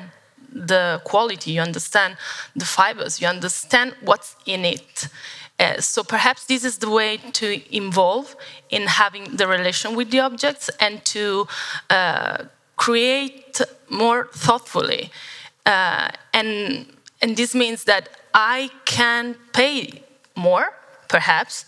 [0.73, 2.17] the quality, you understand
[2.57, 5.09] the fibers, you understand what's in it.
[5.59, 7.47] Uh, so perhaps this is the way to
[7.83, 8.37] involve
[8.71, 11.47] in having the relation with the objects and to
[11.91, 12.45] uh,
[12.77, 15.11] create more thoughtfully.
[15.67, 16.87] Uh, and,
[17.23, 20.03] and this means that I can pay
[20.37, 20.75] more,
[21.09, 21.65] perhaps,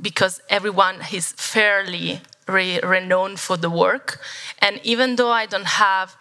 [0.00, 4.20] because everyone is fairly re renowned for the work.
[4.58, 6.16] And even though I don't have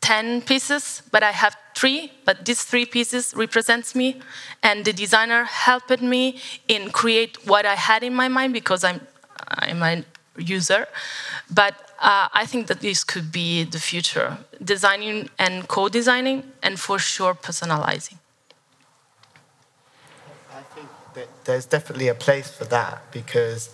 [0.00, 4.20] 10 pieces, but I have three, but these three pieces represents me,
[4.62, 9.00] and the designer helped me in create what I had in my mind because I'm,
[9.48, 10.04] I'm a
[10.38, 10.86] user.
[11.50, 16.80] But uh, I think that this could be the future designing and co designing, and
[16.80, 18.16] for sure, personalizing.
[20.50, 23.68] I think that there's definitely a place for that because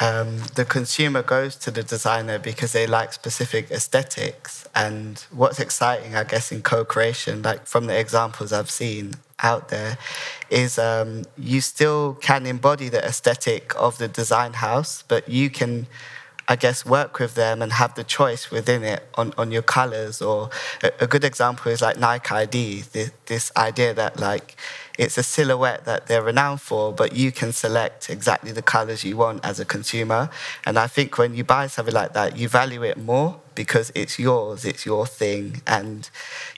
[0.00, 4.68] um, the consumer goes to the designer because they like specific aesthetics.
[4.74, 9.98] And what's exciting, I guess, in co-creation, like from the examples I've seen out there,
[10.50, 15.88] is um, you still can embody the aesthetic of the design house, but you can
[16.48, 20.22] I guess, work with them and have the choice within it on, on your colors.
[20.22, 20.50] Or
[20.82, 24.56] a, a good example is like Nike ID, this, this idea that like
[24.98, 29.16] it's a silhouette that they're renowned for, but you can select exactly the colors you
[29.16, 30.30] want as a consumer.
[30.64, 34.18] And I think when you buy something like that, you value it more because it's
[34.18, 36.08] yours, it's your thing, and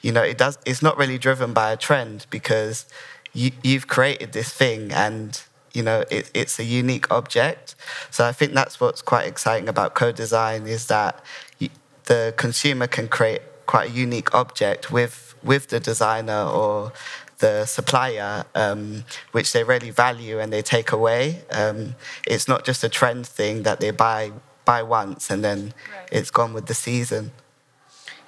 [0.02, 0.58] you know it does.
[0.66, 2.86] It's not really driven by a trend because
[3.32, 7.74] you, you've created this thing and you know it, it's a unique object
[8.10, 11.22] so i think that's what's quite exciting about co-design is that
[12.08, 16.92] the consumer can create quite a unique object with with the designer or
[17.38, 21.42] the supplier, um, which they really value and they take away.
[21.50, 21.94] Um,
[22.26, 24.32] it's not just a trend thing that they buy
[24.64, 26.08] buy once and then right.
[26.12, 27.30] it's gone with the season.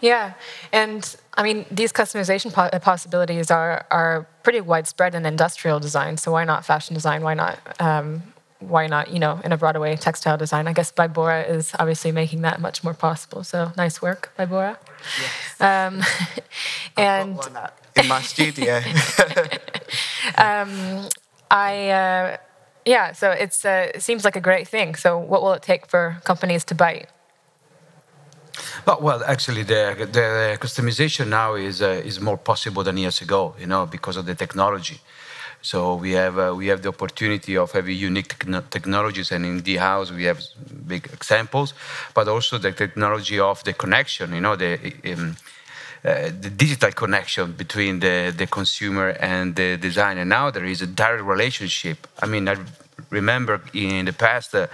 [0.01, 0.35] Yeah,
[0.73, 6.17] and I mean these customization po- possibilities are are pretty widespread in industrial design.
[6.17, 7.23] So why not fashion design?
[7.23, 7.59] Why not?
[7.81, 8.23] Um,
[8.61, 9.11] why not?
[9.11, 10.67] You know, in a broader way, textile design.
[10.69, 13.43] I guess BYBORRE is obviously making that much more possible.
[13.45, 14.77] So nice work, BYBORRE.
[15.21, 15.61] Yes.
[15.61, 16.03] Um,
[16.97, 17.39] and
[17.97, 18.77] in my studio.
[20.37, 21.09] um,
[21.51, 21.91] I.
[21.91, 22.37] Uh,
[22.87, 24.95] yeah, so it's uh, it seems like a great thing.
[24.95, 27.09] So, what will it take for companies to bite?
[28.87, 33.55] Well, well, actually, the, the customization now is uh, is more possible than years ago.
[33.59, 35.01] You know, because of the technology.
[35.62, 38.35] So we have uh, we have the opportunity of having unique
[38.70, 40.41] technologies, and in the house we have
[40.87, 41.74] big examples,
[42.14, 44.33] but also the technology of the connection.
[44.35, 44.78] You know, the
[45.12, 45.37] um,
[46.03, 50.25] the digital connection between the, the consumer and the designer.
[50.25, 52.07] Now there is a direct relationship.
[52.23, 52.57] I mean, I
[53.11, 54.67] remember in the past, uh,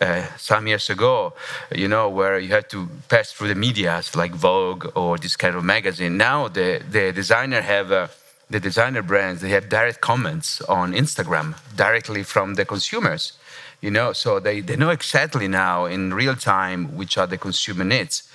[0.00, 1.34] uh, some years ago,
[1.74, 5.54] you know, where you had to pass through the medias like Vogue or this kind
[5.54, 6.16] of magazine.
[6.16, 8.08] Now the, the designer have uh,
[8.50, 13.32] the designer brands they have direct comments on Instagram directly from the consumers.
[13.80, 17.84] You know, so they, they know exactly now in real time which are the consumer
[17.84, 18.28] needs.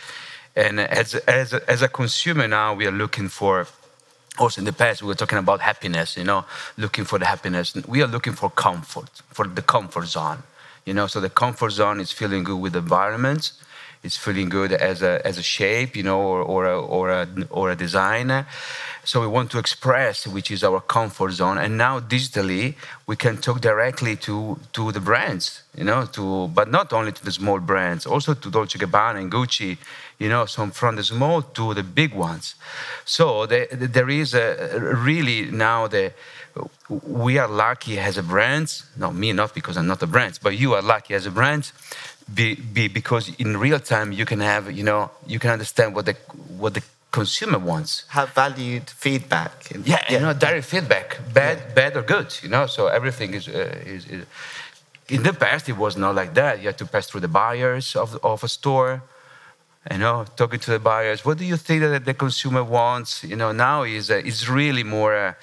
[0.55, 3.67] And as, as, as a consumer now, we are looking for
[4.37, 6.45] also in the past we were talking about happiness you know
[6.77, 7.75] looking for the happiness.
[7.87, 10.43] We are looking for comfort for the comfort zone
[10.85, 11.07] you know.
[11.07, 13.51] So the comfort zone is feeling good with the environment
[14.03, 17.27] it's feeling good as a as a shape you know or or a, or a,
[17.49, 18.45] or a design
[19.03, 22.75] so we want to express which is our comfort zone and now digitally
[23.07, 27.23] we can talk directly to to the brands you know to but not only to
[27.25, 29.77] the small brands also to dolce gabbana and gucci
[30.19, 32.55] you know, so from the small to the big ones.
[33.05, 36.11] So the, the, there is a, really now the
[36.89, 38.81] we are lucky as a brand.
[38.97, 41.71] No, me not because I'm not a brand, but you are lucky as a brand,
[42.33, 46.05] be, be, because in real time you can have you know you can understand what
[46.05, 46.15] the
[46.57, 48.05] what the consumer wants.
[48.09, 49.71] Have valued feedback.
[49.71, 51.73] yeah, yeah, you know, direct feedback, bad, yeah.
[51.73, 52.37] bad or good.
[52.43, 54.25] You know, so everything is, uh, is, is.
[55.07, 56.59] In the past, it was not like that.
[56.59, 59.01] You had to pass through the buyers of, of a store
[59.91, 61.25] you know, talking to the buyers.
[61.25, 63.23] What do you think that the consumer wants?
[63.23, 65.15] You know, now is uh, is really more.
[65.15, 65.33] Uh,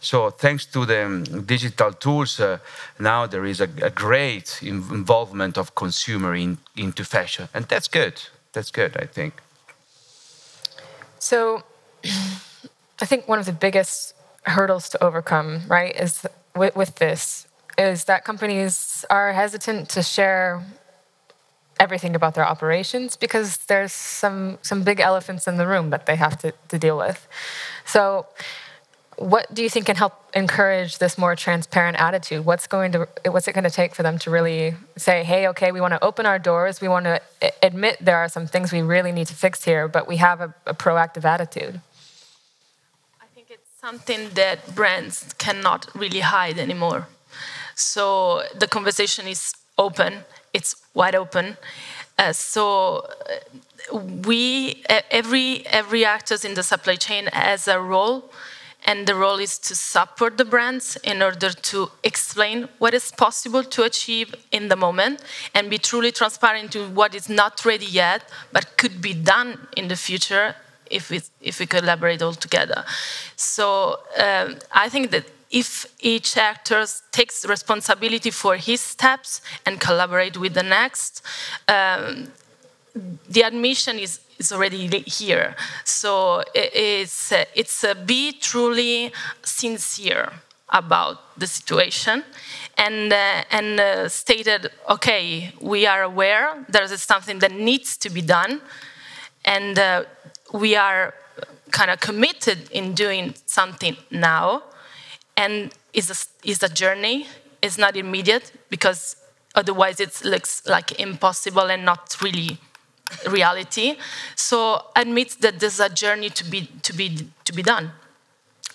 [0.00, 2.58] so thanks to the um, digital tools, uh,
[2.98, 8.22] now there is a, a great involvement of consumer in, into fashion, and that's good.
[8.52, 9.34] That's good, I think.
[11.18, 11.62] So,
[12.04, 16.24] I think one of the biggest hurdles to overcome, right, is
[16.54, 20.64] with, with this, is that companies are hesitant to share
[21.78, 26.16] everything about their operations because there's some some big elephants in the room that they
[26.16, 27.28] have to, to deal with.
[27.84, 28.26] So
[29.18, 32.44] what do you think can help encourage this more transparent attitude?
[32.44, 35.72] What's going to what's it going to take for them to really say hey okay
[35.72, 36.80] we want to open our doors.
[36.80, 37.20] We want to
[37.62, 40.54] admit there are some things we really need to fix here but we have a,
[40.66, 41.80] a proactive attitude.
[43.20, 47.08] I think it's something that brands cannot really hide anymore.
[47.74, 50.24] So the conversation is open.
[50.52, 51.56] It's wide open.
[52.18, 53.06] Uh, so
[53.92, 58.30] uh, we every every actors in the supply chain has a role
[58.86, 63.64] and the role is to support the brands in order to explain what is possible
[63.64, 65.22] to achieve in the moment
[65.54, 68.22] and be truly transparent to what is not ready yet
[68.52, 70.54] but could be done in the future
[70.90, 72.84] if we if we collaborate all together.
[73.34, 80.36] So um, i think that if each actor takes responsibility for his steps and collaborate
[80.36, 81.22] with the next,
[81.68, 82.32] um,
[83.28, 85.54] the admission is, is already here.
[85.84, 89.12] So it's, it's a be truly
[89.42, 90.32] sincere
[90.68, 92.24] about the situation
[92.76, 98.10] and, uh, and uh, stated, okay, we are aware there is something that needs to
[98.10, 98.60] be done,
[99.44, 100.04] and uh,
[100.52, 101.14] we are
[101.70, 104.62] kind of committed in doing something now,
[105.36, 107.26] and it's a, it's a journey,
[107.62, 109.16] it's not immediate, because
[109.54, 112.58] otherwise it looks like impossible and not really
[113.28, 113.96] reality.
[114.34, 117.92] So admit that there's a journey to be, to be, to be done,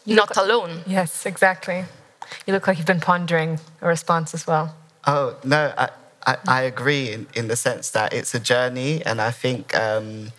[0.05, 0.82] you not alone.
[0.88, 1.86] Yes, exactly.
[2.45, 4.75] You look like you've been pondering a response as well.
[5.05, 5.89] Oh, no, I,
[6.25, 9.03] I, I agree in, in the sense that it's a journey.
[9.05, 10.32] And I think, um,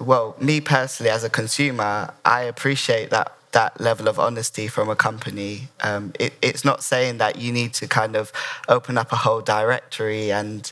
[0.00, 4.96] well, me personally, as a consumer, I appreciate that that level of honesty from a
[4.96, 5.68] company.
[5.80, 8.32] Um, it, it's not saying that you need to kind of
[8.68, 10.70] open up a whole directory, and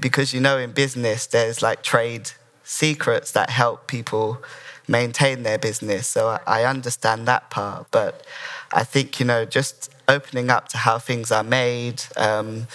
[0.00, 2.30] because you know in business there's like trade
[2.64, 4.42] secrets that help people
[4.88, 6.06] maintain their business.
[6.06, 8.24] So I, I understand that part, but
[8.72, 12.66] I think, you know, just opening up to how things are made, um,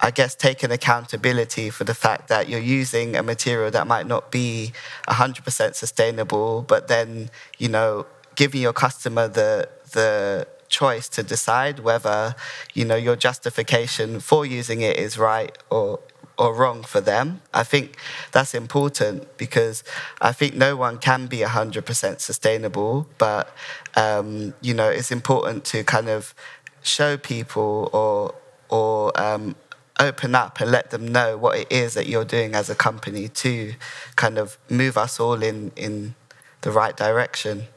[0.00, 4.30] I guess taking accountability for the fact that you're using a material that might not
[4.30, 4.72] be
[5.08, 8.06] 100% sustainable, but then, you know,
[8.36, 12.34] giving your customer the, the choice to decide whether,
[12.72, 16.00] you know, your justification for using it is right or
[16.36, 17.40] or wrong for them.
[17.52, 17.96] I think
[18.32, 19.84] that's important because
[20.20, 23.54] I think no one can be 100% sustainable, but
[23.94, 26.34] um, you know, it's important to kind of
[26.82, 28.34] show people or
[28.68, 29.54] or um,
[30.00, 33.28] open up and let them know what it is that you're doing as a company
[33.28, 33.74] to
[34.16, 36.14] kind of move us all in in
[36.62, 37.68] the right direction.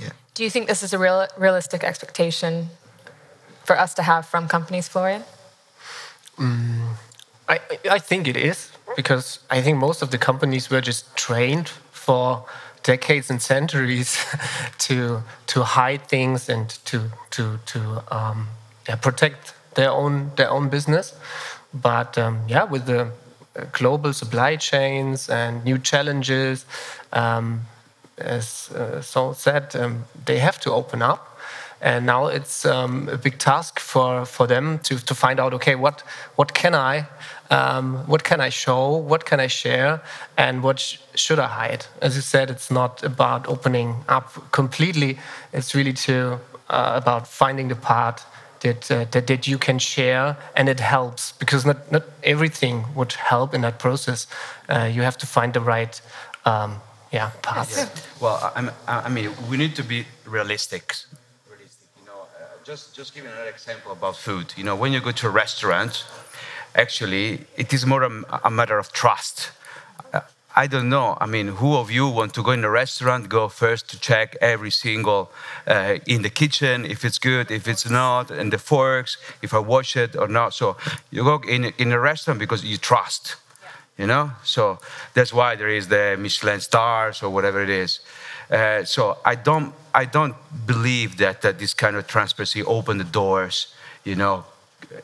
[0.00, 0.10] Yeah.
[0.34, 2.68] Do you think this is a real realistic expectation
[3.64, 5.24] for us to have from companies, Florian?
[6.38, 6.94] Mm.
[7.48, 11.68] I, I think it is because I think most of the companies were just trained
[11.90, 12.44] for
[12.82, 14.18] decades and centuries
[14.78, 18.48] to to hide things and to to to um,
[18.88, 21.14] yeah, protect their own their own business.
[21.72, 23.00] But um, yeah, with the
[23.56, 26.64] uh, global supply chains and new challenges,
[27.12, 27.62] um,
[28.20, 31.38] as uh, Saul said, um, they have to open up.
[31.82, 35.76] And now it's um, a big task for, for them to, to find out, okay,
[35.76, 36.02] what,
[36.36, 37.06] what can I
[37.50, 38.96] um, what can I show?
[38.96, 40.00] What can I share?
[40.36, 41.86] And what sh should I hide?
[42.00, 45.18] As you said, it's not about opening up completely.
[45.52, 48.24] It's really to uh, about finding the part
[48.60, 53.12] that, uh, that that you can share, and it helps because not not everything would
[53.12, 54.28] help in that process.
[54.68, 56.00] Uh, you have to find the right.
[56.44, 56.80] Um,
[57.12, 57.76] yeah, paths.
[57.76, 57.88] Yeah.
[58.20, 58.70] Well, I,
[59.06, 60.94] I mean, we need to be realistic.
[61.48, 62.20] Realistic, you know.
[62.22, 64.54] Uh, just, just giving another example about food.
[64.56, 66.04] You know, when you go to a restaurant,
[66.74, 69.50] actually, it is more a, a matter of trust.
[70.56, 71.16] I don't know.
[71.20, 74.36] I mean, who of you want to go in a restaurant, go first to check
[74.40, 75.30] every single
[75.66, 79.58] uh, in the kitchen if it's good, if it's not, and the forks, if I
[79.60, 80.52] wash it or not.
[80.54, 80.76] So
[81.10, 83.36] you go in in a restaurant because you trust,
[84.00, 84.30] you know.
[84.44, 84.78] So
[85.14, 88.00] that's why there is the Michelin stars or whatever it is.
[88.50, 89.72] Uh, so I don't
[90.02, 90.34] I don't
[90.66, 93.74] believe that, that this kind of transparency open the doors.
[94.04, 94.44] You know,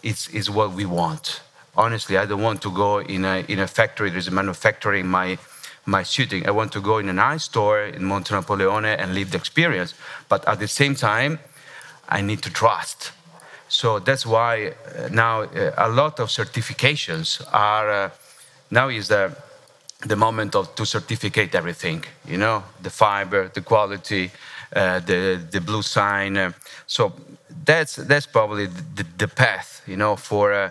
[0.03, 1.43] it's is what we want
[1.77, 5.39] honestly, I don't want to go in a, in a factory that is manufacturing my,
[5.85, 6.47] my shooting.
[6.47, 9.95] I want to go in an nice store in Monte Napoleone and live the experience.
[10.29, 11.39] But at the same time,
[12.09, 13.13] I need to trust.
[13.69, 18.11] So that's why uh, now uh, a lot of certifications are, uh,
[18.71, 19.37] now is the,
[20.01, 24.31] the moment of to certificate everything, you know, the fiber, the quality,
[24.75, 26.37] uh, the, the bluesign.
[26.37, 26.53] Uh,
[26.87, 27.13] so
[27.65, 30.71] that's, that's probably the, the path, you know, for uh,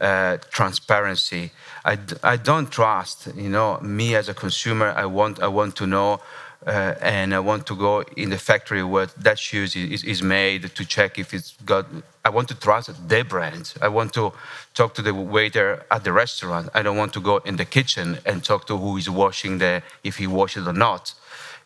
[0.00, 1.50] uh, transparency.
[1.84, 4.92] I, I don't trust, you know, me as a consumer.
[4.96, 6.20] I want I want to know,
[6.66, 10.74] uh, and I want to go in the factory where that shoes is, is made
[10.74, 11.86] to check if it's got.
[12.24, 13.74] I want to trust their brand.
[13.80, 14.32] I want to
[14.74, 16.68] talk to the waiter at the restaurant.
[16.74, 19.82] I don't want to go in the kitchen and talk to who is washing the
[20.04, 21.14] if he washes or not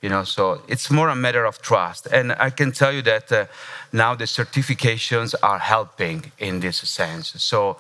[0.03, 3.33] you know so it's more a matter of trust and i can tell you that
[3.33, 3.47] uh,
[3.93, 7.77] now the certifications are helping in this sense so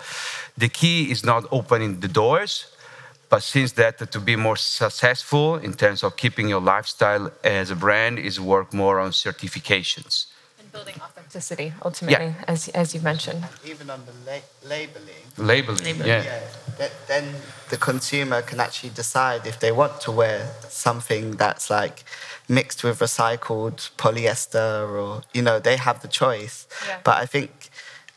[0.56, 2.66] the key is not opening the doors
[3.28, 7.76] but since that to be more successful in terms of keeping your lifestyle as a
[7.76, 10.26] brand is work more on certifications
[10.58, 12.44] and building authenticity ultimately yeah.
[12.46, 16.08] as, as you mentioned even on the la- labeling labeling, labeling.
[16.08, 16.40] yeah,
[16.78, 16.88] yeah.
[17.08, 17.34] then
[17.70, 22.04] the consumer can actually decide if they want to wear something that's like
[22.48, 26.98] mixed with recycled polyester or you know they have the choice yeah.
[27.04, 27.65] but i think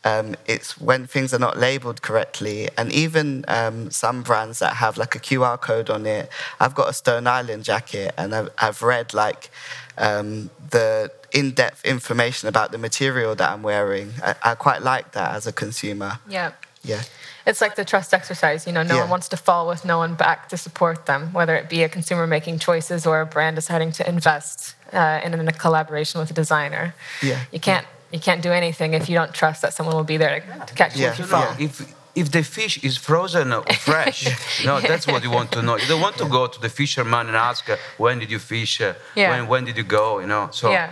[0.02, 4.96] Um, it's when things are not labeled correctly, and even um, some brands that have
[4.96, 6.30] like a QR code on it.
[6.58, 9.50] I've got a Stone Island jacket, and I've, I've read like
[9.98, 14.12] um, the in-depth information about the material that I'm wearing.
[14.22, 16.18] I, I quite like that as a consumer.
[16.28, 16.52] Yeah.
[16.82, 17.02] Yeah.
[17.46, 18.66] It's like the trust exercise.
[18.66, 19.00] You know, no Yeah.
[19.02, 21.88] one wants to fall with no one back to support them, whether it be a
[21.90, 26.30] consumer making choices or a brand deciding to invest uh, in, in a collaboration with
[26.30, 26.94] a designer.
[27.22, 27.40] Yeah.
[27.52, 30.40] You can't you can't do anything if you don't trust that someone will be there
[30.40, 31.12] to, to catch you Yeah.
[31.12, 31.54] if you You know, fall.
[31.58, 34.20] if if the fish is frozen or fresh,
[34.64, 35.76] no, that's what you want to know.
[35.82, 38.80] You don't want to go to the fisherman and ask, uh, when did you fish?
[38.80, 39.30] Uh, Yeah.
[39.32, 40.06] When when did you go?
[40.22, 40.90] You know, so yeah,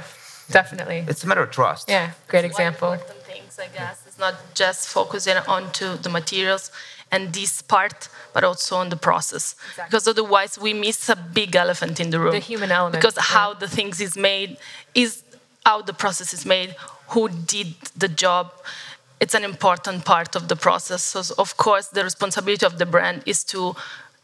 [0.50, 1.04] definitely.
[1.10, 1.84] it's a matter of trust.
[1.88, 2.92] Yeah, great One example.
[2.92, 6.70] important things, I guess, It's not just focusing onto the materials
[7.10, 9.44] and this part, but also on the process.
[9.86, 12.32] Because otherwise, we miss a big elephant in the room.
[12.32, 13.22] The human element, Because yeah.
[13.38, 14.50] how the things is made
[14.94, 15.22] is
[15.64, 16.70] how the process is made,
[17.10, 18.52] who did the job.
[19.20, 21.02] It's an important part of the process.
[21.02, 23.74] So, of course, the responsibility of the brand is to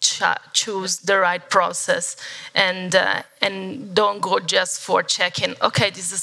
[0.00, 0.22] ch-
[0.52, 2.16] choose the right process
[2.54, 5.54] and uh, and don't go just for checking.
[5.60, 6.22] Okay, this is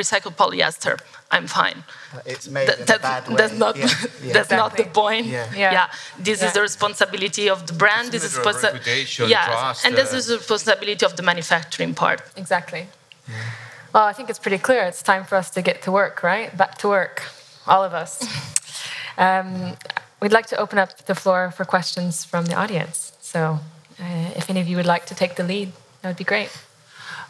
[0.00, 0.96] recycled polyester.
[1.30, 1.82] I'm fine.
[2.24, 3.34] It's made That- in a that- bad way.
[3.36, 3.88] that's not Yeah,
[4.22, 4.32] yeah.
[4.34, 5.26] that's not the point.
[5.26, 5.46] Yeah.
[5.56, 5.88] Yeah.
[6.26, 6.46] This Yeah.
[6.48, 8.12] is the responsibility of the brand.
[8.12, 11.12] This is matter of responsi- reputation, yeah, trust, and this uh, is the responsibility of
[11.16, 12.20] the manufacturing part.
[12.36, 12.86] Exactly.
[13.94, 14.82] Well, I think it's pretty clear.
[14.82, 16.54] It's time for us to get to work, right?
[16.56, 17.22] Back to work,
[17.66, 18.14] all of us.
[19.16, 19.76] Um,
[20.20, 23.12] we'd like to open up the floor for questions from the audience.
[23.20, 23.60] So,
[24.00, 25.70] uh, if any of you would like to take the lead,
[26.02, 26.50] that would be great.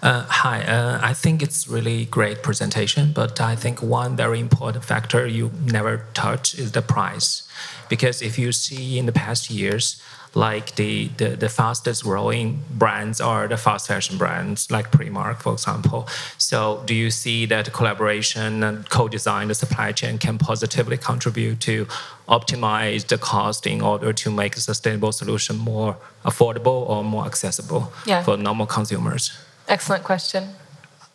[0.02, 4.82] Uh, hi, uh, I think it's really great presentation, but I think one very important
[4.82, 7.46] factor you never touch is the price,
[7.90, 10.00] because if you see in the past years,
[10.36, 15.52] like the, the, the fastest growing brands are the fast fashion brands, like Primark, for
[15.52, 16.08] example.
[16.38, 21.86] So, do you see that collaboration and co-design the supply chain can positively contribute to
[22.28, 27.92] optimize the cost in order to make a sustainable solution more affordable or more accessible
[28.06, 28.22] Yeah.
[28.22, 29.32] for normal consumers?
[29.68, 30.50] Excellent question.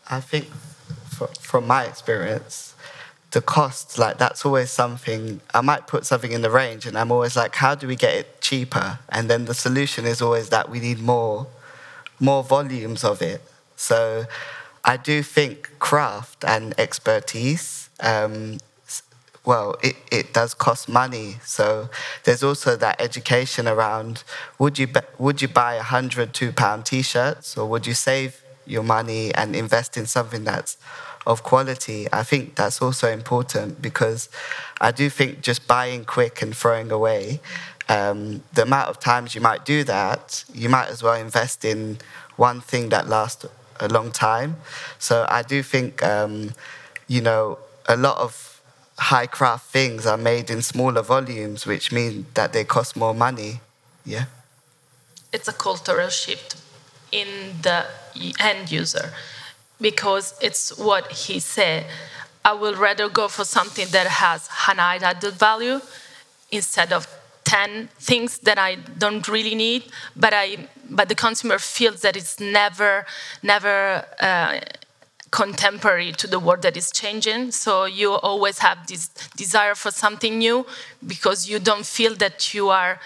[0.09, 0.47] I think
[1.39, 2.68] from my experience,
[3.31, 7.11] the cost, like that's always something, I might put something in the range and I'm
[7.11, 8.99] always like, how do we get it cheaper?
[9.09, 11.47] And then the solution is always that we need more,
[12.19, 13.41] more volumes of it.
[13.75, 14.25] So
[14.83, 18.57] I do think craft and expertise, um,
[19.45, 21.37] well, it, it does cost money.
[21.43, 21.89] So
[22.23, 24.23] there's also that education around
[24.57, 28.43] would you, would you buy a hundred two pound t shirts or would you save
[28.65, 30.77] your money and invest in something that's
[31.29, 32.07] of quality?
[32.11, 34.29] I think that's also important because
[34.81, 37.39] I do think just buying quick and throwing away,
[37.87, 41.99] um, the amount of times you might do that, you might as well invest in
[42.35, 43.45] one thing that lasts
[43.79, 44.57] a long time.
[44.97, 46.53] So I do think, um,
[47.07, 48.61] you know, a lot of
[48.97, 53.61] high craft things are made in smaller volumes, which means that they cost more money.
[54.05, 54.25] Yeah.
[55.31, 56.55] it's a cultural shift
[57.11, 57.27] in
[57.61, 57.85] the
[58.39, 59.13] end user
[59.81, 61.85] because it's what he said.
[62.43, 65.81] I will rather go for something that has high added value
[66.51, 67.07] instead of
[67.43, 69.83] 10 things that I don't really need,
[70.15, 73.05] but I but the consumer feels that it's never
[73.43, 74.59] never uh,
[75.31, 77.51] contemporary to the world that is changing.
[77.51, 80.65] So you always have this desire for something new
[81.05, 82.99] because you don't feel that you are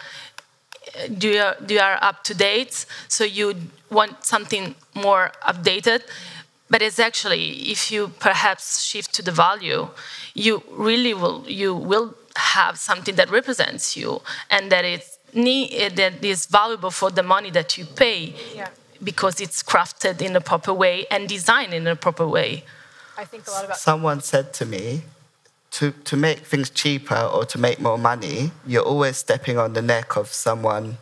[1.19, 3.55] you are, you are up to date, so you
[3.89, 6.01] want something more updated.
[6.73, 7.45] But it's actually,
[7.75, 9.81] if you perhaps shift to the value,
[10.33, 10.53] you
[10.87, 12.07] really will you will
[12.57, 14.09] have something that represents you
[14.49, 15.09] and that it's
[15.99, 18.19] that is valuable for the money that you pay
[18.59, 18.69] Yeah.
[19.09, 22.49] because it's crafted in a proper way and designed in a proper way.
[23.21, 24.83] I think a lot about Someone said to me,
[25.77, 29.81] to, to make things cheaper or to make more money, you're always stepping on the
[29.95, 30.97] neck of someone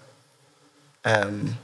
[1.05, 1.57] um,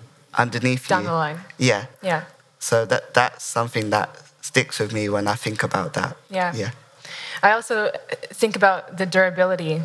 [0.44, 1.08] underneath down you.
[1.10, 1.40] the line.
[1.58, 1.86] Yeah.
[2.02, 2.24] Yeah.
[2.68, 4.10] So that that's something that
[4.42, 6.18] sticks with me when I think about that.
[6.30, 6.54] Yeah.
[6.54, 6.72] Yeah.
[7.42, 7.92] I also
[8.42, 9.82] think about the durability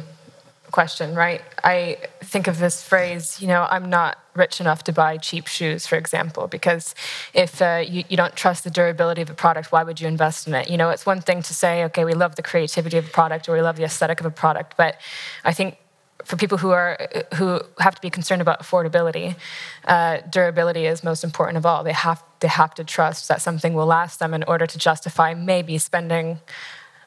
[0.73, 1.43] question, right?
[1.63, 5.87] I think of this phrase, you know, I'm not rich enough to buy cheap shoes,
[5.87, 6.95] for example, because
[7.35, 10.49] if uh, you, you don't trust the durability of a product, why would you invest
[10.49, 10.69] in it?
[10.69, 13.49] You know, it's one thing to say, okay, we love the creativity of a product
[13.49, 14.97] or we love the aesthetic of a product, but
[15.45, 15.77] I think
[16.25, 16.99] for people who are
[17.35, 19.37] who have to be concerned about affordability,
[19.85, 21.85] uh, durability is most important of all.
[21.85, 25.35] They have they have to trust that something will last them in order to justify
[25.35, 26.41] maybe spending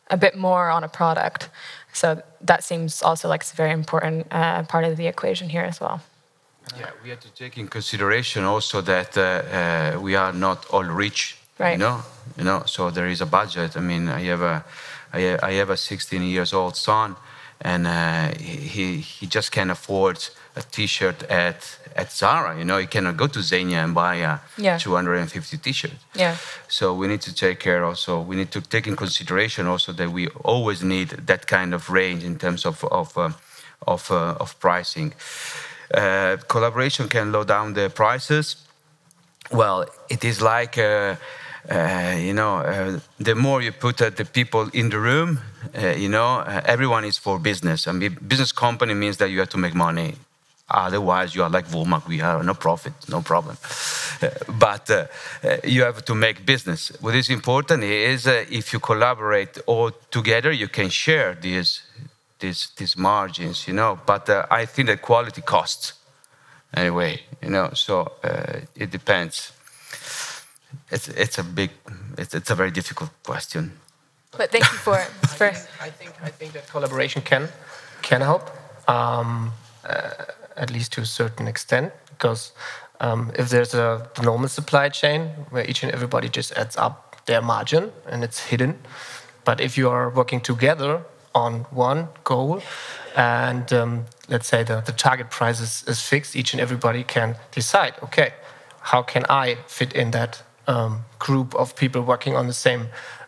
[0.09, 1.49] a bit more on a product.
[1.93, 5.63] So that seems also like it's a very important uh, part of the equation here
[5.63, 6.01] as well.
[6.79, 10.83] Yeah, we have to take in consideration also that uh, uh, we are not all
[10.83, 11.37] rich.
[11.59, 11.73] Right.
[11.73, 12.01] You know,
[12.37, 12.63] you know.
[12.65, 13.77] So there is a budget.
[13.77, 14.65] I mean, I have a,
[15.13, 17.15] I, I have a 16 years old son,
[17.61, 20.17] and uh, he he just can't afford
[20.55, 22.57] a T-shirt at at Zara.
[22.57, 24.77] You know, he cannot go to Zegna and buy a Yeah.
[24.77, 25.91] 250 T-shirt.
[26.13, 26.35] Yeah.
[26.67, 28.19] So we need to take care also.
[28.19, 32.23] We need to take in consideration also that we always need that kind of range
[32.25, 33.35] in terms of of um,
[33.87, 35.13] of, uh, of pricing.
[35.93, 38.55] Uh, collaboration can low down the prices.
[39.51, 40.77] Well, it is like.
[41.69, 45.39] Uh, you know, uh, the more you put uh, the people in the room,
[45.75, 47.87] uh, you know, uh, everyone is for business.
[47.87, 50.15] I mean, business company means that you have to make money.
[50.69, 53.57] Otherwise, you are like Woolmark, we are no profit, no problem.
[54.21, 54.89] Uh, but
[55.63, 56.91] you have to make business.
[57.01, 61.81] What is important is if you collaborate all together, you can share these,
[62.39, 63.99] these, these margins, you know.
[64.05, 65.93] But I think that quality costs
[66.73, 68.13] anyway, you know, so
[68.75, 69.51] it depends.
[70.91, 71.71] It's, it's a big,
[72.17, 73.71] it's, it's a very difficult question.
[74.37, 74.97] But thank you for
[75.37, 77.47] for I think I think that collaboration can
[78.01, 78.49] can help,
[78.89, 79.51] um,
[79.87, 80.11] uh,
[80.57, 82.51] at least to a certain extent, because
[82.99, 87.41] um, if there's a normal supply chain where each and everybody just adds up their
[87.41, 88.77] margin and it's hidden,
[89.43, 91.01] but if you are working together
[91.33, 92.61] on one goal,
[93.15, 97.35] and um, let's say the, the target price is, is fixed, each and everybody can
[97.51, 98.33] decide, okay,
[98.81, 102.87] how can I fit in that um, group of people working on the same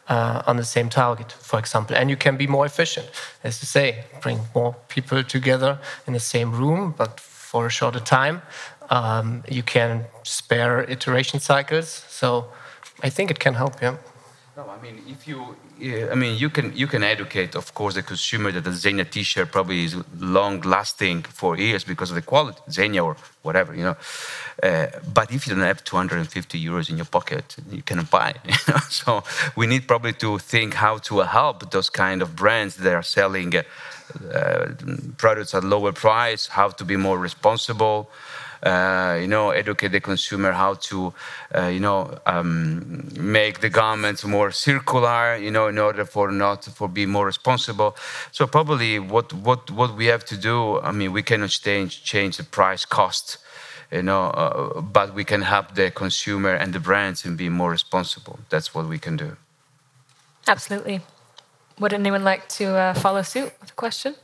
[0.10, 3.10] uh, on the same target, for example, and you can be more efficient,
[3.44, 8.00] as you say, bring more people together in the same room, but for a shorter
[8.00, 8.42] time.
[8.90, 12.46] Um, you can spare iteration cycles, so
[13.04, 13.82] I think it can help.
[13.82, 13.98] Yeah.
[14.58, 15.56] No, I mean, if you,
[16.12, 19.52] I mean, you can you can educate, of course, the consumer that the Zegna T-shirt
[19.52, 23.98] probably is long lasting for years because of the quality, Zegna or whatever, you know.
[24.64, 28.34] Uh, but if you don't have 250 euros in your pocket, you cannot buy.
[28.46, 28.80] You know?
[28.90, 29.24] So
[29.56, 33.54] we need probably to think how to help those kind of brands that are selling
[33.56, 33.64] uh,
[35.18, 38.10] products at lower price, how to be more responsible.
[38.64, 41.14] Uh, you know, educate the consumer how to,
[41.56, 45.38] uh, you know, um, make the garments more circular.
[45.38, 47.96] You know, in order for not for be more responsible.
[48.32, 50.80] So probably what what what we have to do.
[50.80, 53.38] I mean, we cannot change change the price cost.
[53.92, 57.72] You know, uh, but we can help the consumer and the brands in being more
[57.72, 58.40] responsible.
[58.50, 59.38] That's what we can do.
[60.48, 61.02] absolutely.
[61.80, 64.16] Would anyone like to uh, follow suit with a question?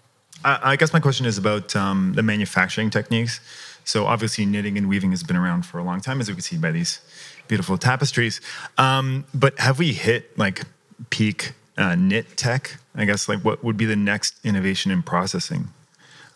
[0.44, 3.40] I, I guess my question is about um, the manufacturing techniques.
[3.86, 6.42] So obviously, knitting and weaving has been around for a long time, as we can
[6.42, 7.02] see by these
[7.48, 8.40] beautiful tapestries.
[8.78, 10.64] Um, but have we hit like
[11.10, 12.78] peak uh, knit tech?
[12.96, 15.70] I guess like what would be the next innovation in processing?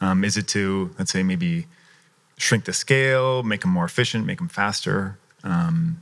[0.01, 1.65] Um, is it to let's say maybe
[2.37, 5.17] shrink the scale, make them more efficient, make them faster?
[5.43, 6.01] Um,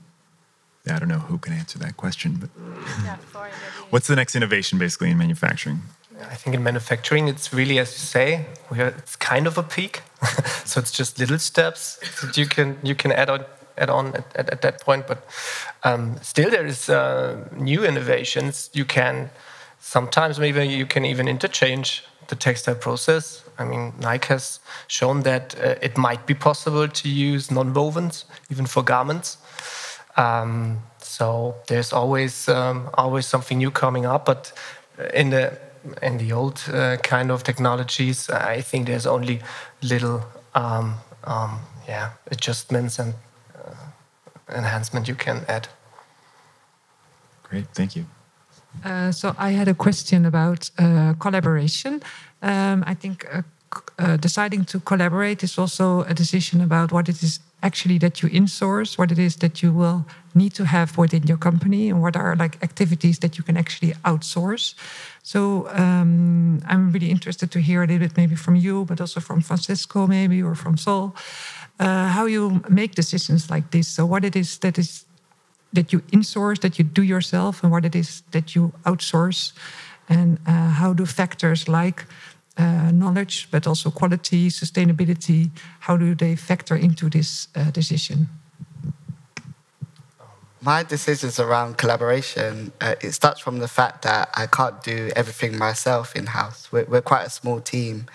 [0.88, 2.50] I don't know who can answer that question, but
[3.04, 3.56] Yeah, Florian,
[3.90, 5.82] what's the next innovation basically in manufacturing?
[6.22, 10.02] I think in manufacturing, it's really, as you say, are, it's kind of a peak.
[10.66, 13.46] so it's just little steps that you can you can add on
[13.78, 15.08] add on at, at, at that point.
[15.08, 15.28] But
[15.84, 18.70] um, still, there is uh, new innovations.
[18.74, 19.30] You can
[19.80, 23.44] sometimes maybe you can even interchange the textile process.
[23.58, 28.66] I mean, Nike has shown that uh, it might be possible to use non-wovens even
[28.66, 29.38] for garments.
[30.18, 34.52] Um, so there's always um, always something new coming up, but
[35.14, 35.60] in the
[36.02, 39.42] in the old uh, kind of technologies, I think there's only
[39.82, 40.22] little
[40.54, 43.14] um, um, yeah adjustments and
[43.56, 45.68] uh, enhancement you can add.
[47.44, 48.06] Great, thank you.
[48.84, 52.02] Uh, so I had a question about uh, collaboration.
[52.42, 53.42] Um, I think uh,
[54.00, 58.30] uh, deciding to collaborate is also a decision about what it is actually that you
[58.30, 62.16] insource, what it is that you will need to have within your company, and what
[62.16, 64.76] are like activities that you can actually outsource.
[65.24, 69.20] So um, I'm really interested to hear a little bit, maybe from you, but also
[69.20, 71.16] from Francesco, maybe, or from Saul,
[71.80, 73.88] uh, how you make decisions like this.
[73.88, 75.06] So what it is that is
[75.74, 79.54] that you insource, that you do yourself, and what it is that you outsource,
[80.08, 82.06] and uh, how do factors like
[82.58, 85.50] uh, knowledge, but also quality, sustainability,
[85.82, 88.30] how do they factor into this uh, decision?
[90.66, 95.58] my decisions around collaboration, uh, it starts from the fact that I can't do everything
[95.58, 96.72] myself in house.
[96.72, 98.08] We're, we're quite a small team.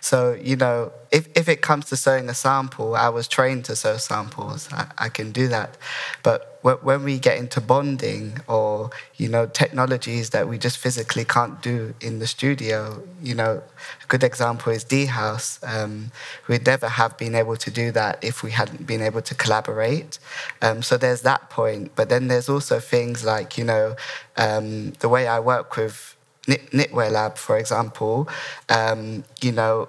[0.00, 3.76] So, you know, if, if it comes to sewing a sample, I was trained to
[3.76, 4.68] sew samples.
[4.72, 5.76] I, I can do that.
[6.22, 11.24] But wh- when we get into bonding or, you know, technologies that we just physically
[11.24, 13.62] can't do in the studio, you know,
[14.02, 15.58] a good example is D House.
[15.62, 16.12] Um,
[16.46, 20.18] we'd never have been able to do that if we hadn't been able to collaborate.
[20.60, 21.92] Um, so there's that point.
[21.96, 23.96] But then there's also things like, you know,
[24.36, 28.28] um, the way I work with knitwear lab, for example,
[28.68, 29.88] um, you know,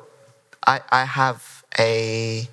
[0.66, 2.48] I, I have a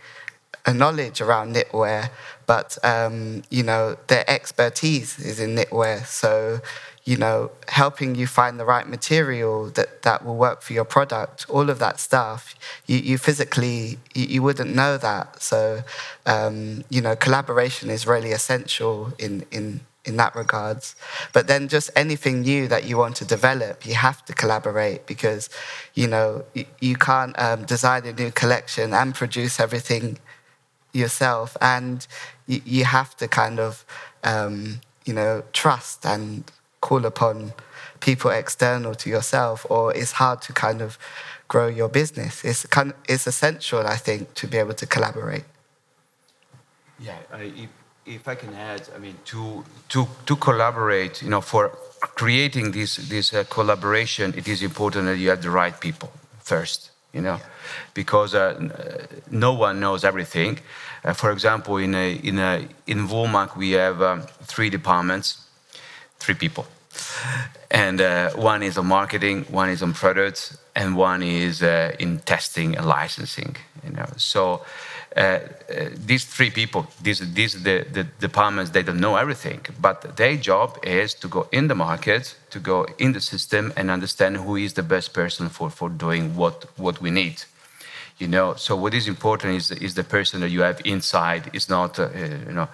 [0.65, 2.11] a knowledge around knitwear,
[2.47, 6.05] but um, you know their expertise is in knitwear.
[6.05, 6.61] So
[7.07, 11.47] you know, helping you find the right material that, that will work for your product,
[11.49, 15.41] all of that stuff, you, you physically, you, you wouldn't know that.
[15.41, 15.85] So,
[16.27, 20.95] um, you know, collaboration is really essential in, in, in that regards.
[21.33, 25.51] But then just anything new that you want to develop, you have to collaborate because,
[25.95, 26.45] you know,
[26.81, 30.19] you, can't um, design a new collection and produce everything
[30.93, 31.57] yourself.
[31.61, 32.07] And
[32.47, 33.85] you, you have to kind of,
[34.25, 36.51] um, you know, trust and
[36.81, 37.53] call upon
[38.01, 40.99] people external to yourself, or it's hard to kind of
[41.49, 42.45] grow your business.
[42.45, 45.45] It's kind of, it's essential, I think, to be able to collaborate.
[46.99, 47.69] Yeah, I,
[48.07, 52.97] if, I can add, I mean, to to to collaborate, you know, for creating this
[52.97, 57.39] this uh, collaboration, it is important that you have the right people first, you know,
[57.95, 58.69] because uh,
[59.31, 60.59] no one knows everything.
[61.05, 65.47] Uh, for example, in a, in a, in Woolmark, we have um, three departments,
[66.19, 66.67] three people
[67.71, 72.19] and uh, one is on marketing, one is on products, and one is uh, in
[72.21, 73.57] testing and licensing.
[73.85, 74.65] You know, so
[75.17, 75.41] uh, uh
[76.07, 80.79] these three people, these these the, the departments, they don't know everything, but their job
[80.83, 84.73] is to go in the market, to go in the system, and understand who is
[84.73, 87.45] the best person for for doing what what we need.
[88.19, 91.51] You know, so what is important is is the person that you have inside.
[91.53, 92.09] Is not uh,
[92.49, 92.69] you know,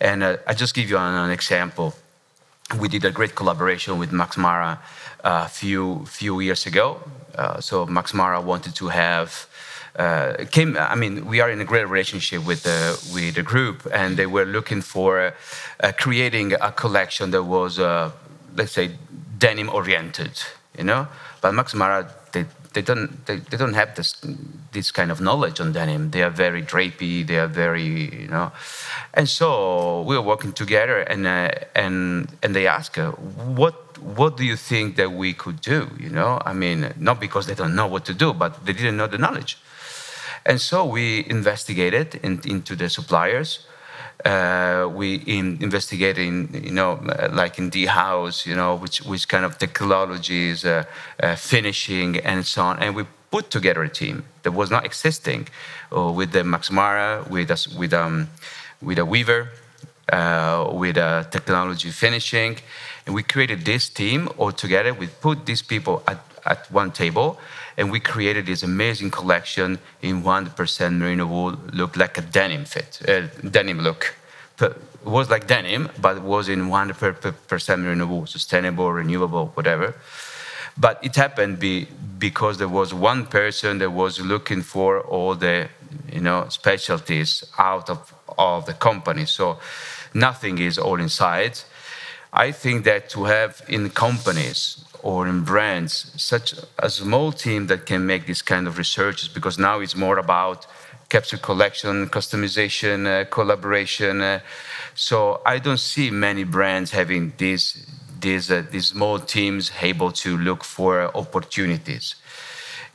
[0.00, 1.94] and uh, I just give you an, an example
[2.80, 4.80] we did a great collaboration with Max Mara
[5.22, 7.00] a uh, few few years ago.
[7.34, 9.46] Uh, so Max Mara wanted to have
[9.96, 10.76] uh, came.
[10.76, 14.26] I mean, we are in a great relationship with the with the group, and they
[14.26, 15.34] were looking for
[15.80, 18.10] uh, creating a collection that was, uh,
[18.56, 18.90] let's say,
[19.38, 20.42] denim oriented.
[20.76, 21.06] You know,
[21.40, 24.16] but Max Mara they they don't they, they don't have this
[24.72, 26.10] this kind of knowledge on denim.
[26.10, 27.24] They are very drapey.
[27.26, 28.50] They are very you know,
[29.14, 34.36] and so we were working together, and uh, and and they asked her, what what
[34.36, 35.88] do you think that we could do?
[35.98, 38.96] You know, I mean, not because they don't know what to do, but they didn't
[38.96, 39.58] know the knowledge.
[40.46, 43.66] And so we investigated in, into the suppliers.
[44.24, 47.00] Uh, we in investigating, you know,
[47.32, 50.84] like in the house, you know, which which kind of technologies, uh,
[51.22, 55.48] uh, finishing, and so on, and we put together a team that was not existing,
[55.94, 58.28] uh, with the Max Mara, with us, with um,
[58.80, 59.50] with a weaver,
[60.12, 62.56] uh, with a technology finishing,
[63.04, 64.94] and we created this team all together.
[64.94, 67.38] We put these people at, at one table
[67.76, 73.00] and we created this amazing collection in 100% merino wool, looked like a denim fit,
[73.08, 74.14] uh, denim look.
[74.60, 79.94] It was like denim, but it was in 100% merino wool, sustainable, renewable, whatever.
[80.76, 81.86] But it happened be,
[82.18, 85.68] because there was one person that was looking for all the,
[86.12, 89.24] you know, specialties out of, of the company.
[89.26, 89.58] So
[90.12, 91.60] nothing is all inside.
[92.32, 97.84] I think that to have in companies or in brands such a small team that
[97.84, 100.66] can make this kind of researches because now it's more about
[101.10, 104.22] capsule collection, customization, uh, collaboration.
[104.22, 104.40] Uh,
[104.94, 107.86] so I don't see many brands having these
[108.20, 112.16] these uh, these small teams able to look for opportunities,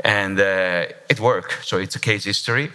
[0.04, 1.64] and uh, it worked.
[1.64, 2.72] So it's a case history.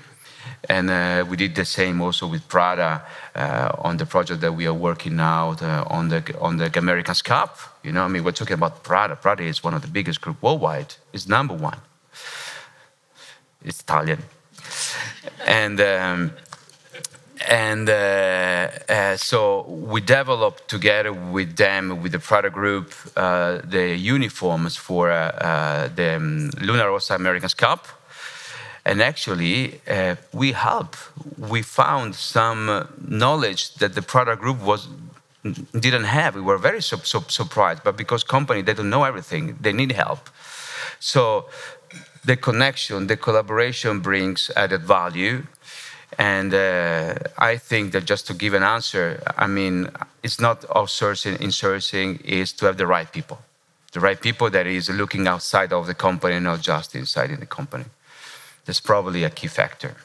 [0.69, 3.03] And uh, we did the same also with Prada
[3.35, 7.23] uh, on the project that we are working now uh, on the on the America's
[7.23, 7.59] Cup.
[7.83, 9.17] You know, I mean, we're talking about Prada.
[9.17, 10.95] Prada is one of the biggest group worldwide.
[11.13, 11.79] It's number one.
[13.65, 14.23] It's Italian,
[15.47, 15.81] and.
[15.81, 16.33] Um,
[17.47, 23.95] and uh, uh, so we developed together with them, with the Prada group, uh, the
[23.97, 27.87] uniforms for the um, Luna Rossa America's Cup,
[28.85, 30.97] and actually, uh, we help.
[31.39, 34.89] We found some knowledge that the Prada group was
[35.79, 36.35] didn't have.
[36.35, 39.93] We were very su su surprised, but because company they don't know everything, they need
[39.93, 40.31] help.
[41.01, 41.49] So
[42.25, 45.45] the connection, the collaboration brings added value.
[46.17, 49.91] And uh, I think that just to give an answer, I mean,
[50.23, 53.39] it's not outsourcing, insourcing, is to have the right people.
[53.93, 57.47] The right people that is looking outside of the company, not just inside in the
[57.47, 57.85] company.
[58.65, 59.97] That's probably a key factor.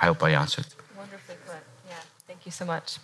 [0.00, 0.66] I hope I answered.
[0.96, 1.56] Wonderfully put.
[1.88, 1.96] Yeah,
[2.26, 2.98] thank you so much.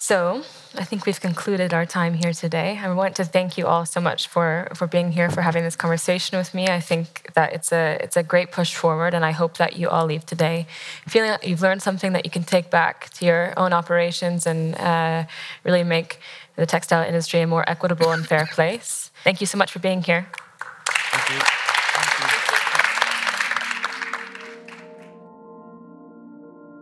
[0.00, 0.44] So
[0.76, 2.78] I think we've concluded our time here today.
[2.80, 5.74] I want to thank you all so much for, for being here, for having this
[5.74, 6.68] conversation with me.
[6.68, 9.88] I think that it's a it's a great push forward, and I hope that you
[9.88, 10.66] all leave today
[11.08, 14.76] feeling that you've learned something that you can take back to your own operations and
[14.76, 15.24] uh,
[15.64, 16.20] really make
[16.54, 19.10] the textile industry a more equitable and fair place.
[19.24, 20.28] Thank you so much for being here.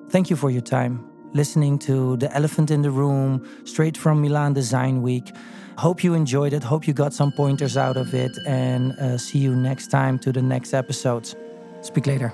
[0.09, 1.05] Thank you for your time
[1.37, 5.33] listening to The Elephant in the Room straight from Milan Design Week.
[5.77, 6.63] Hope you enjoyed it.
[6.63, 8.33] Hope you got some pointers out of it.
[8.47, 11.37] And uh, see you next time to the next episodes.
[11.83, 12.33] Speak later.